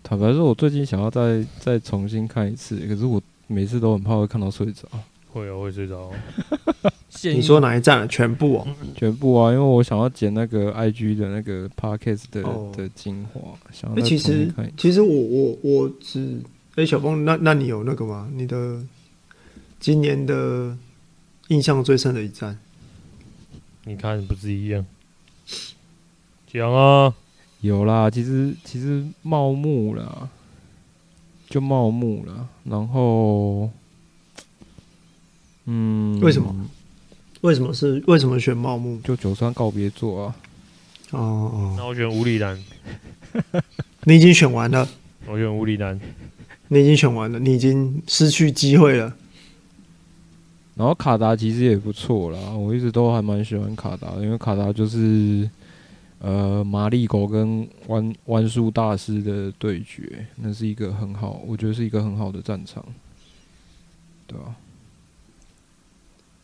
[0.03, 4.87] 坦白说，我最近想要再再重新看一次，可是我每次都很怕会看到睡着。
[5.31, 6.11] 会啊，会睡着。
[7.24, 8.07] 你说哪一站？
[8.07, 9.51] 全部哦，全部啊！
[9.51, 13.57] 因为我想要剪那个 IG 的那个 Podcast 的、哦、的精华。
[13.72, 16.39] 想要其实其实我我我只
[16.76, 18.30] 哎、欸、小峰，那那你有那个吗？
[18.34, 18.80] 你的
[19.80, 20.78] 今年的
[21.47, 22.57] 印象最深的一站？
[23.86, 24.86] 你看不是一样？
[26.45, 27.14] 讲啊，
[27.62, 30.30] 有啦，其实其实茂木啦，
[31.49, 33.70] 就茂木啦，然后，
[35.66, 36.55] 嗯，为什么？
[37.41, 38.99] 为什么是为什么选茂木？
[39.01, 40.35] 就九三告别作啊。
[41.11, 42.61] 哦哦，那我选五里兰。
[44.05, 44.87] 你已经选完了。
[45.25, 45.99] 我选五里兰。
[46.67, 49.15] 你已经选完了，你已经失去机会了。
[50.75, 55.49] 然后卡达其实也不错啦，我一直都还蛮喜欢卡达，因为卡达就是
[56.19, 62.85] 呃玛丽狗跟弯弯速大师的对决，那是一个很好，我觉得是一个很好的战场，
[64.27, 64.55] 对吧、啊？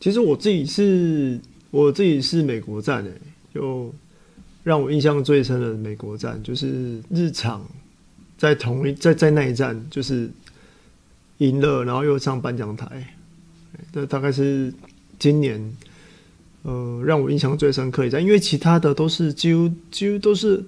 [0.06, 1.36] 其实我自己是
[1.72, 3.20] 我自己是美国站诶、欸，
[3.52, 3.92] 就
[4.62, 7.66] 让我印象最深的美国站就是日场。
[8.38, 10.30] 在同一在在那一站，就是
[11.38, 12.86] 赢了，然后又上颁奖台，
[13.92, 14.72] 这大概是
[15.18, 15.60] 今年
[16.62, 20.64] 呃让我印象最深刻一站，因为其他的都是几乎几乎都是，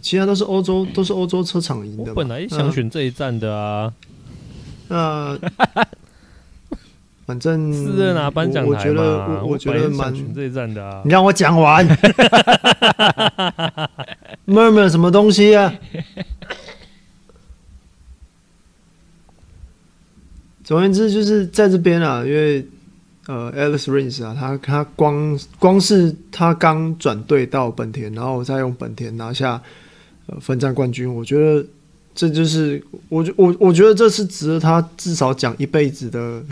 [0.00, 2.04] 其他都是欧洲都是欧洲车厂赢的。
[2.04, 3.92] 我本来想选这一站的啊，
[4.88, 5.38] 那
[7.28, 11.02] 反正是在拿颁奖台嘛，我觉得我，我觉得蛮选这一站的啊。
[11.04, 11.86] 你让我讲完，
[14.48, 15.70] murmur 什么东西啊？
[20.64, 22.66] 总而言之，就是在这边啊，因为
[23.26, 29.60] 呃，Alice Rins 啊，他他光光是他刚转队到本田，然后再用本田拿下
[30.28, 31.62] 呃分站冠军，我觉得
[32.14, 36.42] 这就是我我我觉得这是值得他至少讲一辈子的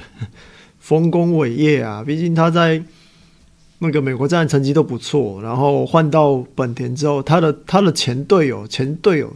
[0.86, 2.04] 丰功伟业啊！
[2.06, 2.80] 毕竟他在
[3.80, 9.32] 那个美国站成绩都不错，然后换到本田之后，他的他的前队友、前队友、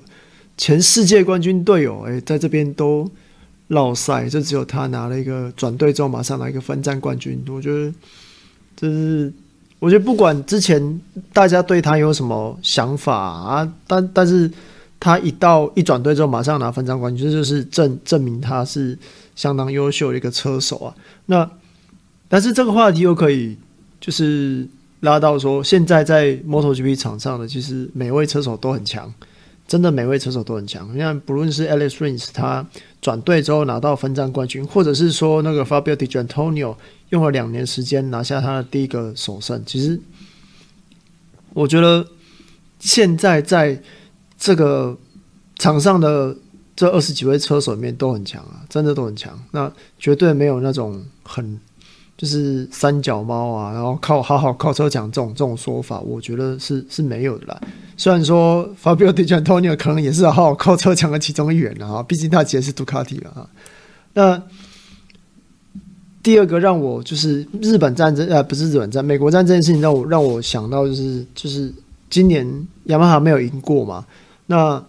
[0.57, 3.11] 前世界冠军队友，哎，在这边都。
[3.71, 7.41] 落赛，就只有他拿了一个转队之后马上拿一个分站冠军。
[7.49, 7.95] 我觉得
[8.77, 9.33] 这是，
[9.79, 11.01] 我觉得不管之前
[11.33, 14.51] 大家对他有什么想法啊，但但是
[14.99, 18.99] 他一到一转队之后马上拿分站冠军，这就是证证明他是
[19.41, 20.88] 相当优秀的一个车手啊。
[21.26, 21.51] 那
[22.28, 23.57] 但是这个话题又可以
[23.99, 24.68] 就是
[25.01, 29.12] 拉到说，现在在 MotoGP 场上的其实每位车手都很强。
[29.70, 32.66] 真的每位车手都很强，你看不论是 Alex Rins 他
[33.01, 36.74] 转队之后拿到分站冠军，或者是说那个 Fabio Di Giantonio
[37.11, 40.01] 用了两年时间拿下他的第一个首胜，其实
[41.55, 42.05] 我觉得
[42.80, 43.80] 现在在
[44.36, 44.99] 这个
[45.55, 46.36] 场上的
[46.81, 51.61] 这二十几位车手里面都很强啊，真的都很强，那绝对没有那种很。
[52.16, 57.61] 就是三脚猫啊，然后靠好好靠车讲这种这种说法，我觉得是是没有的啦。
[57.99, 63.49] 虽然说 Fabio Diggantonio 可能也是好好靠车讲的其中一员啊，毕竟他其实是杜卡迪了啊。
[64.12, 64.43] 那
[66.22, 71.72] 第二个让我就是日本战争，呃，不是日本战，美国战这件事情让我让我想到就是就是
[72.11, 72.47] 今年
[72.85, 74.05] 雅马哈没有赢过嘛，
[74.45, 74.85] 那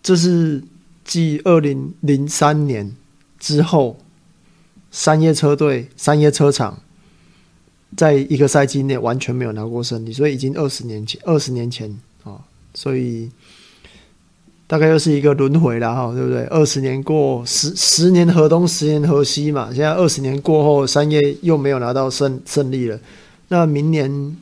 [0.00, 0.62] 这是
[1.08, 2.94] 继二零零三年
[3.40, 3.96] 之后。
[4.90, 6.80] 三叶车队、三叶车厂，
[7.94, 11.94] 在一个赛季内完全没有拿过胜利，所以已经二十年前，二十年前
[12.24, 12.40] 啊，
[12.72, 13.28] 所以
[14.66, 16.42] 大概又是一个轮回了哈，对不对？
[16.44, 19.68] 二十年过，十十年河东，十年河西嘛。
[19.74, 22.98] 现在二十年过后，三叶又没有拿到胜胜利了。
[23.48, 24.36] 那明年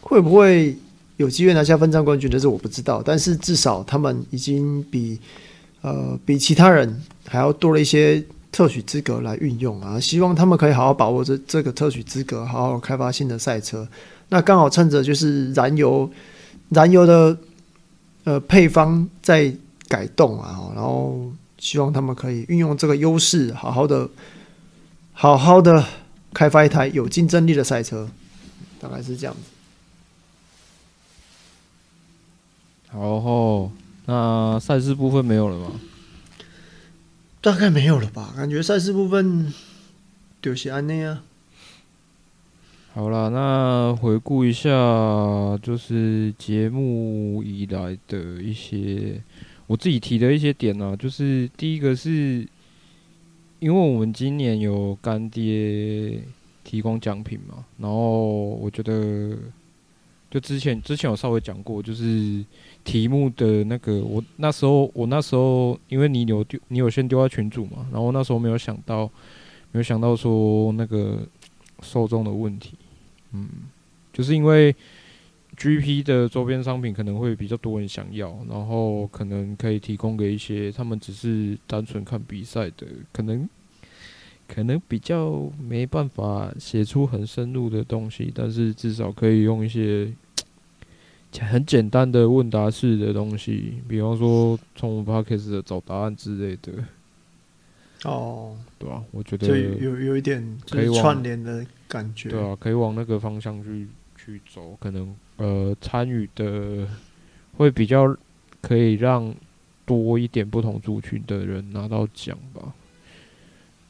[0.00, 0.76] 会不会
[1.18, 2.28] 有机会拿下分站冠军？
[2.28, 5.20] 这是我不知道，但是至少他们已经比
[5.82, 8.24] 呃比其他人还要多了一些。
[8.52, 13.88] 特许资格来运用啊，希望他们可以好好把握这这个特许资格，好好开发新的赛车。
[14.28, 16.12] 那刚好趁着就是燃油
[16.68, 17.34] 燃油的
[18.24, 19.50] 呃配方在
[19.88, 24.06] 改动啊，然后希望他们可以运用这个优势，好好的
[25.14, 25.82] 好好的
[26.34, 28.06] 开发一台有竞争力的赛车，
[28.78, 29.40] 大概是这样子。
[32.90, 33.72] 好后，
[34.12, 35.80] 那赛事部分没有了吗？
[37.40, 38.34] 大概没有了吧？
[38.36, 39.50] 感觉赛事部分
[40.42, 41.24] 就是安内啊。
[42.92, 44.68] 好了，那回顾一下，
[45.62, 49.18] 就是节目以来的一些
[49.66, 52.46] 我自己提的一些点啊，就是第一个是，
[53.60, 56.22] 因为我们今年有干爹
[56.62, 59.38] 提供奖品嘛，然后我觉得。
[60.32, 62.42] 就之前之前有稍微讲过，就是
[62.84, 69.06] 题目的那个，我那时候我那时候因为你有丢，你有先丢在群组嘛，然后那时候没有想到，
[69.70, 71.20] 没有想到说那个
[71.80, 72.74] 受众的问题，
[73.32, 73.48] 嗯，
[74.12, 74.74] 就是因为
[75.56, 83.48] GP 的周边商品可能会比较多人想要，然后可能可以提供给一些他们只是单纯看比赛的，可能
[84.48, 90.12] 可能比较没办法写出很深入的东西，但是至少可以用一些
[91.40, 96.72] 很简单的问答式的东西，比方说从 Podcast 的找答案之类的。
[98.04, 102.28] 哦， 对啊，我觉得就有有一点可以串联的感觉。
[102.30, 106.86] 对啊，可以往那个方向去去走，可能呃参与的
[107.56, 108.16] 会比较
[108.60, 109.34] 可以让
[109.86, 112.74] 多一点不同族群的人拿到奖吧。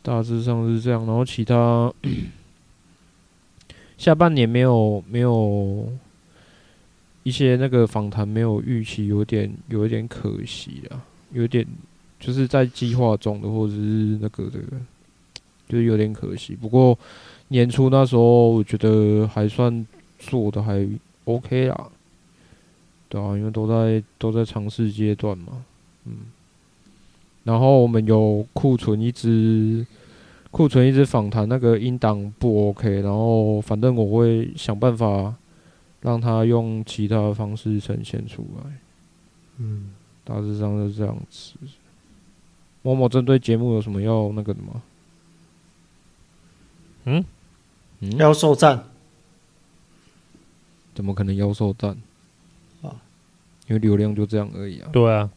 [0.02, 1.92] 大致上是这样，然后其他
[3.96, 5.88] 下半年没有没有
[7.22, 11.66] 一些那个访谈没有预期，有点有一点可惜啊，有点
[12.18, 14.58] 就是在计划中的或者是那个的，
[15.68, 16.54] 就是有点可惜。
[16.54, 16.98] 不过
[17.48, 19.86] 年初那时候我觉得还算
[20.18, 20.88] 做的还
[21.24, 21.88] OK 啦，
[23.08, 25.64] 对啊，因为都在都在尝试阶段嘛，
[26.06, 26.12] 嗯。
[27.44, 29.84] 然后我们有库存一支，
[30.52, 35.34] 库存一支访谈，那个音档不 OK，然后反正我会想办法
[36.02, 38.78] 让他用其他的方式呈现出来。
[39.56, 39.94] 嗯，
[40.24, 41.54] 大致上就是这样子。
[42.82, 44.82] 某某针对节目有什么要那个的吗？
[47.04, 47.24] 嗯？
[48.00, 48.12] 嗯？
[48.18, 48.84] 妖兽战？
[50.94, 51.96] 怎么可能妖兽战？
[52.82, 53.00] 啊？
[53.68, 54.90] 因为流量就这样而已啊。
[54.92, 55.30] 对啊。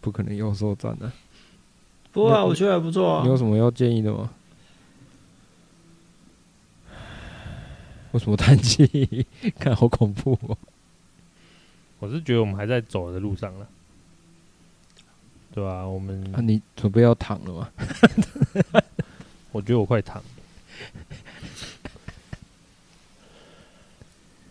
[0.00, 1.10] 不可能妖兽战的，
[2.12, 3.22] 不啊，我觉得还不错啊。
[3.22, 4.30] 你有什么要建议的吗？
[8.14, 9.26] 为什么叹气？
[9.58, 10.56] 看好恐怖哦！
[11.98, 13.66] 我是觉得我们还在走的路上了，
[15.52, 17.68] 对啊，我们啊，你准备要躺了吗？
[19.50, 20.22] 我觉得我快躺。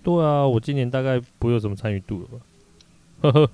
[0.04, 2.38] 对啊，我今年大概不会有什么参与度了吧？
[3.22, 3.50] 呵呵。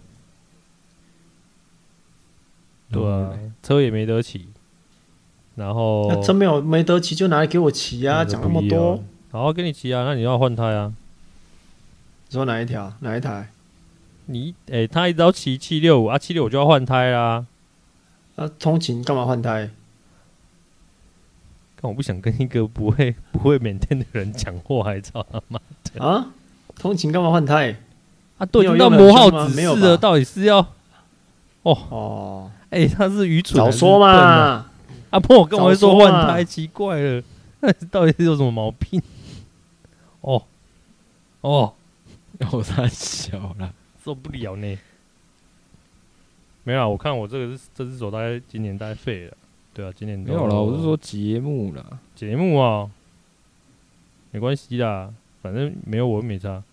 [2.91, 4.47] 对啊，车也没得骑，
[5.55, 8.25] 然后车没有没得骑，就拿来给我骑啊！
[8.25, 10.03] 讲那么多，好好给你骑啊！
[10.05, 10.91] 那你要换胎啊？
[12.27, 12.91] 你说哪一条？
[13.01, 13.49] 哪一台？
[14.25, 17.45] 你哎、欸，他一直要骑七六五啊，七六五就要换胎啦。
[18.35, 19.69] 啊，通勤干嘛换胎？
[21.81, 25.59] 但我不想跟一个不会 不会缅甸的人讲话，还操他妈
[25.93, 26.27] 的啊！
[26.75, 27.75] 通勤干嘛换胎？
[28.37, 30.59] 啊，都已经到磨耗指示了，到底是要？
[31.63, 32.51] 哦哦。
[32.71, 34.69] 哎、欸，他是愚蠢，早说嘛！
[35.11, 37.23] 阿婆跟我说换胎，奇怪了，
[37.61, 39.01] 那到底是有什么毛病？
[40.21, 40.43] 哦
[41.41, 41.73] 哦，
[42.51, 44.77] 我太小了，受不了呢。
[46.63, 49.37] 没有，我看我这个是这只手大概今年大概废了。
[49.73, 50.61] 对啊，今年没有了。
[50.61, 51.83] 我是说节目啦，
[52.15, 52.89] 节目啊，
[54.31, 56.63] 没关系啦，反正没有我又没差。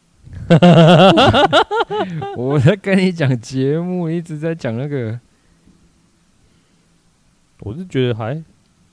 [2.36, 5.20] 我在跟你讲节目，一直在讲那个。
[7.60, 8.44] 我是觉得还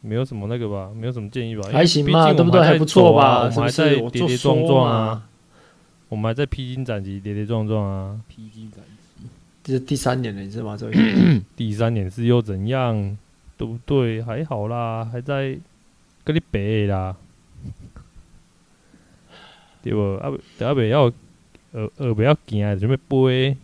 [0.06, 2.62] 没有什么那个吧，没有什么建议吧，还行吧，对不对？
[2.62, 3.43] 还不错吧？
[3.43, 5.24] 我们还在跌跌撞撞啊，
[6.10, 9.28] 我们还在披荆斩棘，跌跌撞撞啊，披荆斩棘。
[9.64, 10.76] 这是第三年了，你知道吗？
[10.78, 10.91] 这
[11.56, 13.18] 第三年是又怎样？
[13.56, 14.22] 对不对？
[14.22, 15.58] 还好啦，还在
[16.26, 17.16] 跟你比啦，
[19.82, 20.16] 对不？
[20.16, 20.30] 啊
[20.74, 21.04] 不要，
[21.72, 23.56] 呃呃，不要惊，准备背。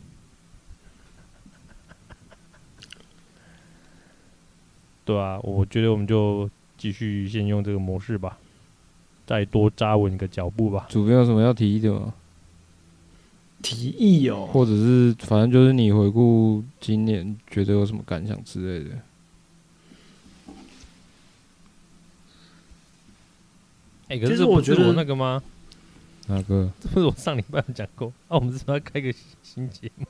[5.09, 6.47] 对啊，我觉得我们就
[6.77, 8.37] 继续先用这个模式吧，
[9.25, 10.85] 再多扎稳一个脚步吧。
[10.87, 12.13] 主编有什么要提议的吗？
[13.63, 18.95] 提议哦，或者是反正就是你回顾今年，觉得有什么感想之类的。
[24.09, 25.41] 哎、欸，可是我觉得我那个吗？
[26.27, 26.71] 哪个？
[26.79, 28.13] 这不是我上礼拜有讲过？
[28.27, 30.05] 啊，我们是不是要开个新节目？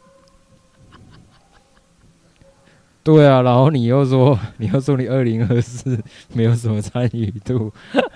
[3.02, 5.97] 对啊，然后你又说， 你又说你二零二四
[6.34, 7.74] 没有什么参与度，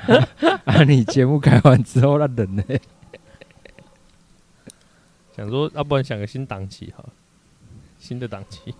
[0.65, 2.63] 啊，你节目改完之后那人呢？
[5.35, 7.03] 想说，要不然想个新档期哈，
[7.97, 8.75] 新的档期。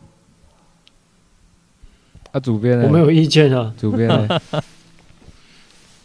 [2.32, 2.86] 啊，主编呢？
[2.86, 4.42] 我没有意见啊，主编呢？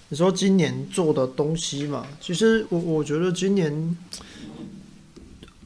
[0.08, 3.96] 你说今年做的东西嘛，其实我我觉得今年，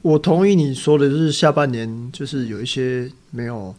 [0.00, 3.72] 我同意你说的，就是下半年就是有一些没有。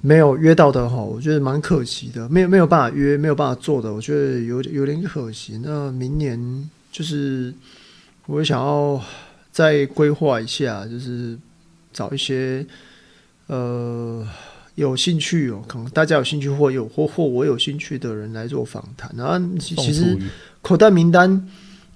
[0.00, 2.28] 没有约到的哈，我觉得蛮可惜的。
[2.28, 5.58] 没有没有办法约，没有办法做的，我觉得有有点可惜。
[5.64, 7.54] 那明年就是
[8.26, 9.02] 我想要
[9.50, 11.38] 再规划一下，就是
[11.90, 12.66] 找一些
[13.46, 14.26] 呃
[14.74, 19.10] 有兴趣哦，可能大家有兴趣或有或或我有兴趣的人来做访谈。
[19.16, 20.18] 然后其实
[20.60, 21.48] 口袋名单，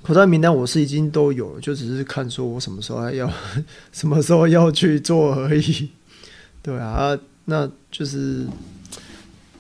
[0.03, 3.31] 口袋名单我是已经都有了，就只是看说我什么时候还要
[3.93, 5.91] 什么时候要去做而已。
[6.63, 7.19] 对啊。
[7.51, 8.47] 那就是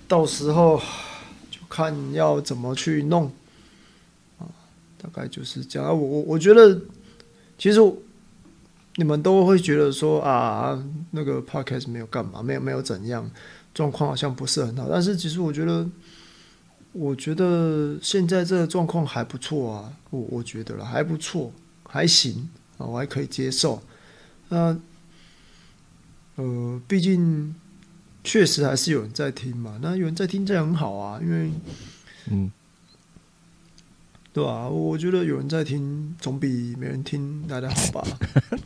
[0.07, 0.78] 到时候
[1.51, 3.32] 就看要怎么去弄
[4.39, 4.45] 啊，
[5.01, 5.89] 大概就是这样。
[5.89, 6.78] 我我我觉得，
[7.57, 7.80] 其实
[8.97, 10.78] 你们都会觉得说啊，
[11.12, 13.30] 那个 podcast 没有干嘛，没有没有怎样，
[13.72, 14.86] 状况好像不是很好。
[14.91, 15.89] 但是其实我觉得，
[16.93, 21.51] 我觉得现在这个状况还不错啊，我我觉得了还不错，
[21.89, 23.82] 还行啊，我还可以接受。
[24.51, 24.78] 那
[26.36, 27.55] 呃，毕竟。
[28.29, 31.51] 确实还是有人在听嘛，那有人在听这样很好啊，因为，
[32.31, 32.53] 嗯，
[34.35, 38.07] 对啊，我觉得有人在听总比没人听来的好吧，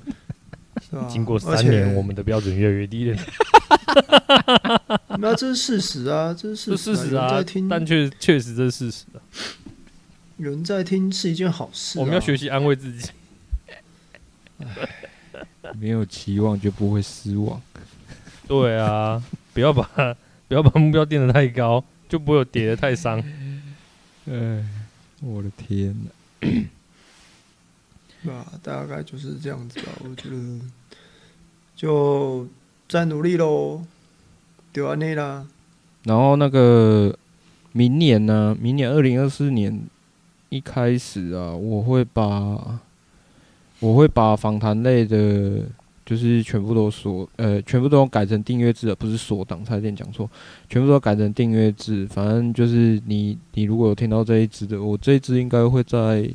[0.82, 1.06] 是吧？
[1.08, 3.16] 经过三年，我们的标准越来越低了。
[5.20, 9.22] 那这是事实啊，这是事实啊，在听，但确确实这是事实啊。
[10.38, 13.08] 有人在听是一件好事，我们要学习安慰自己。
[15.78, 17.62] 没有期望就不会失望。
[18.48, 19.22] 对啊。
[19.52, 19.82] 不要把
[20.48, 23.22] 不要把目标定得太高，就不会有跌得太伤。
[24.30, 24.64] 哎，
[25.20, 26.68] 我的天呐！
[28.22, 29.92] 那大概就是这样子吧。
[30.04, 30.60] 我觉得
[31.74, 32.46] 就
[32.88, 33.82] 再努力喽，
[34.72, 35.46] 就安内啦。
[36.04, 37.16] 然后那个
[37.72, 38.56] 明年呢？
[38.60, 39.82] 明年二零二四年
[40.50, 42.80] 一开始啊，我会把
[43.80, 45.62] 我会把访谈类的。
[46.04, 50.28] 就是全部都锁，呃，全部都改成订阅制了，不是锁档，差点讲错，
[50.68, 52.06] 全部都改成订阅制。
[52.08, 56.28] 反正就是你，你如果有听到这一支的，我这一支应该会在，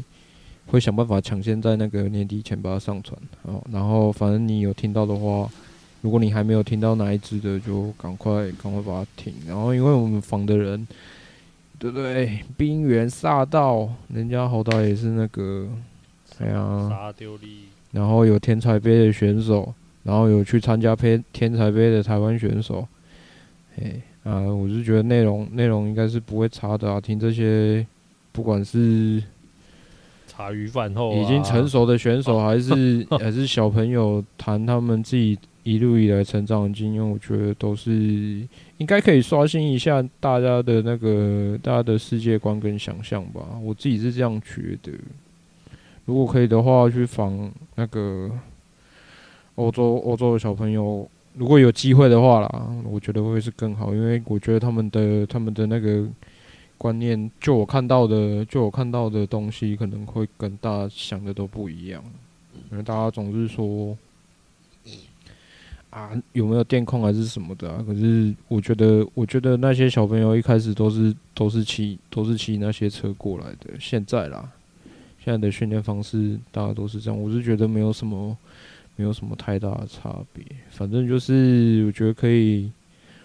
[0.68, 3.20] 会想办法抢先在那个年底前把它上传。
[3.44, 5.50] 哦，然后反正你有听到的话，
[6.02, 9.34] 如果你还没有听到哪一支的，就赶快赶快把它听。
[9.46, 10.88] 然后因为我们访的人，
[11.78, 12.40] 对不对？
[12.56, 15.68] 冰原煞到，人家好歹也是那个，
[16.40, 17.66] 哎呀，沙丢力。
[17.98, 19.74] 然后有天才杯的选手，
[20.04, 22.88] 然后有去参加天天才杯的台湾选手，
[23.76, 27.02] 哎啊，我是觉得内容内容应该是不会差的啊。
[27.02, 27.84] 听这些，
[28.32, 29.24] 不管是
[30.28, 37.92] 茶余饭后已经成熟的选手， 还是还是小朋友谈他们自己一路以来成长的经验，我觉得都是
[38.78, 43.42] 应该可以刷新一下大家的那个大家的世界观跟想象吧。
[43.64, 44.92] 我自己是这样觉得。
[46.08, 48.32] 如果可以的话，去访那个
[49.56, 51.06] 欧洲欧洲的小朋友，
[51.36, 56.08] 如果有机会的话啦，我觉得会是更好，因为我觉得他们的他们的那个
[56.78, 62.02] 观念，就我看到的，就我看到的东西，可能会跟大家想的都不一样。
[62.72, 63.98] 因为大家总是说
[65.90, 67.84] 啊，有没有电控还是什么的？
[67.84, 74.50] 可是我觉得，我觉得那些小朋友一开始都是都是骑都是骑那些车过来的，现在啦。
[75.28, 77.22] 现在的训练方式，大家都是这样。
[77.22, 78.38] 我是觉得没有什么，
[78.96, 80.42] 没有什么太大的差别。
[80.70, 82.72] 反正就是，我觉得可以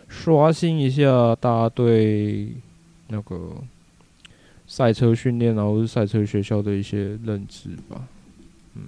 [0.09, 2.49] 刷新一下大家对
[3.07, 3.53] 那个
[4.67, 8.05] 赛车训练，然后是赛车学校的一些认知吧。
[8.75, 8.83] 嗯。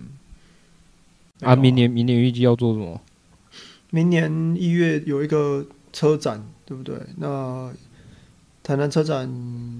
[1.43, 3.01] 啊，明年明年预计要做什么？
[3.91, 6.97] 明年一月有一个车展，对不对？
[7.19, 7.73] 那
[8.65, 9.33] 台南车展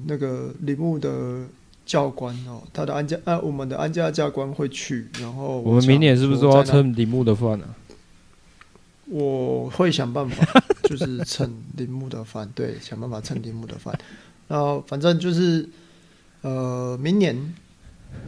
[0.07, 1.49] 那个铃木的。
[1.87, 7.67] 教官哦，他的安家啊，我们的安家教官会去，然后我，我们明年是不是说要蹭铃木的饭呢？
[9.07, 13.97] 我会想办法， 就是蹭铃木的饭，对，想办法蹭铃木的饭。
[14.49, 15.69] 然后反正就是，
[16.41, 17.55] 呃，明年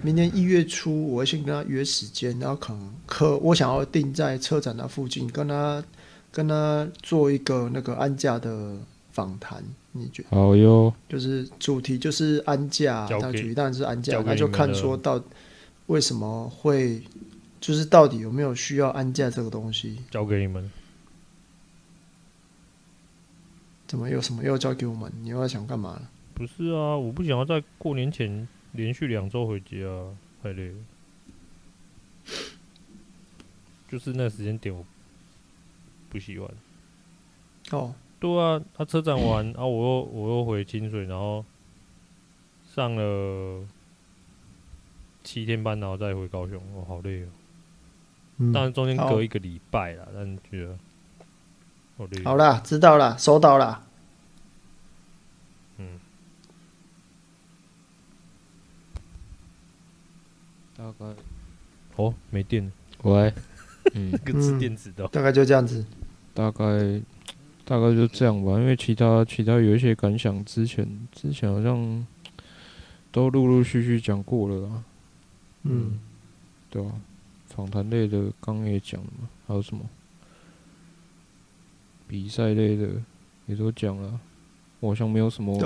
[0.03, 5.83] 明年一月初，我会先跟他约时间，然后可能可我想要定在车展那附近，跟他
[6.31, 8.77] 跟他做一个那个安家的
[9.13, 9.65] 访谈。
[9.99, 15.23] 你觉得好哟，就是主题就是安驾，它主题当然是安驾，那就看说到
[15.87, 17.03] 为什么会，
[17.61, 19.99] 就是到底有没有需要安驾这个东西？
[20.11, 20.71] 交给你们。
[23.87, 25.13] 怎么有什么又交给我们？
[25.23, 26.09] 你又要想干嘛？
[26.35, 29.77] 不是啊，我不想要在过年前连续两周回家，
[30.43, 30.75] 太累了。
[33.89, 34.85] 就是那时间点，我
[36.11, 36.51] 不喜欢。
[37.71, 37.95] 哦。
[38.19, 41.45] 对啊，他车展完，然后我又我又回清水，然后
[42.75, 43.63] 上了
[45.23, 47.29] 七天班，然后再回高雄，我好累哦。
[48.53, 50.79] 当然中间隔一个礼拜啦，但觉得
[51.99, 52.25] 好累。
[52.25, 53.87] 好啦，知道了，收到了。
[55.79, 56.01] 嗯。
[60.77, 61.15] 大概
[61.97, 62.73] 哦，没电了。
[63.03, 63.33] 喂。
[63.95, 64.13] 嗯。
[64.25, 65.07] 跟吃电子的。
[65.09, 65.85] 大概就这样子。
[66.33, 66.65] 大概。
[67.67, 72.07] 大概就这样吧，因为其他其他有一些感想，之前之前好像
[73.11, 74.85] 都陆陆续续讲过了啦。
[75.65, 75.99] 嗯，
[76.71, 76.93] 对吧？
[77.49, 79.83] 访谈类的刚刚也讲了嘛，还有什么
[82.07, 82.89] 比赛类的
[83.47, 84.21] 也都讲了。
[84.79, 85.59] 我好像没有什么，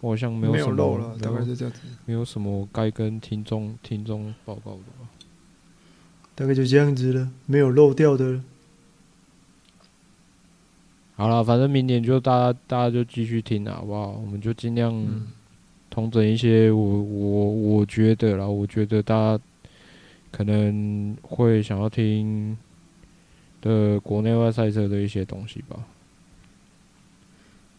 [0.00, 5.08] 我好像没有什么漏了，大概是这样子，没有什么该跟听众听众报告的吧。
[6.36, 8.44] 大概就这样子了，没有漏掉的了。
[11.20, 14.18] 好了，反正明年就大家大家就继续听了，好不好？
[14.24, 14.90] 我们就尽量
[15.90, 19.44] 同整一些我我我觉得啦，我觉得大家
[20.30, 22.56] 可能会想要听
[23.60, 25.76] 的国内外赛车的一些东西吧。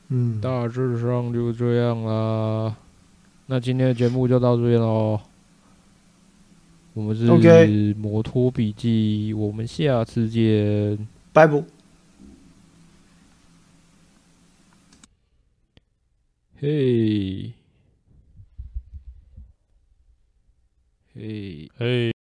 [0.09, 2.75] 嗯，大致上就这样啦。
[3.47, 5.19] 那今天的节目就到这边喽。
[6.93, 11.07] 我们是摩托笔记，我们下次见。
[11.33, 11.80] 拜拜。
[16.61, 17.55] 嘿，
[21.15, 21.71] 嘿。
[21.79, 22.11] 嘿。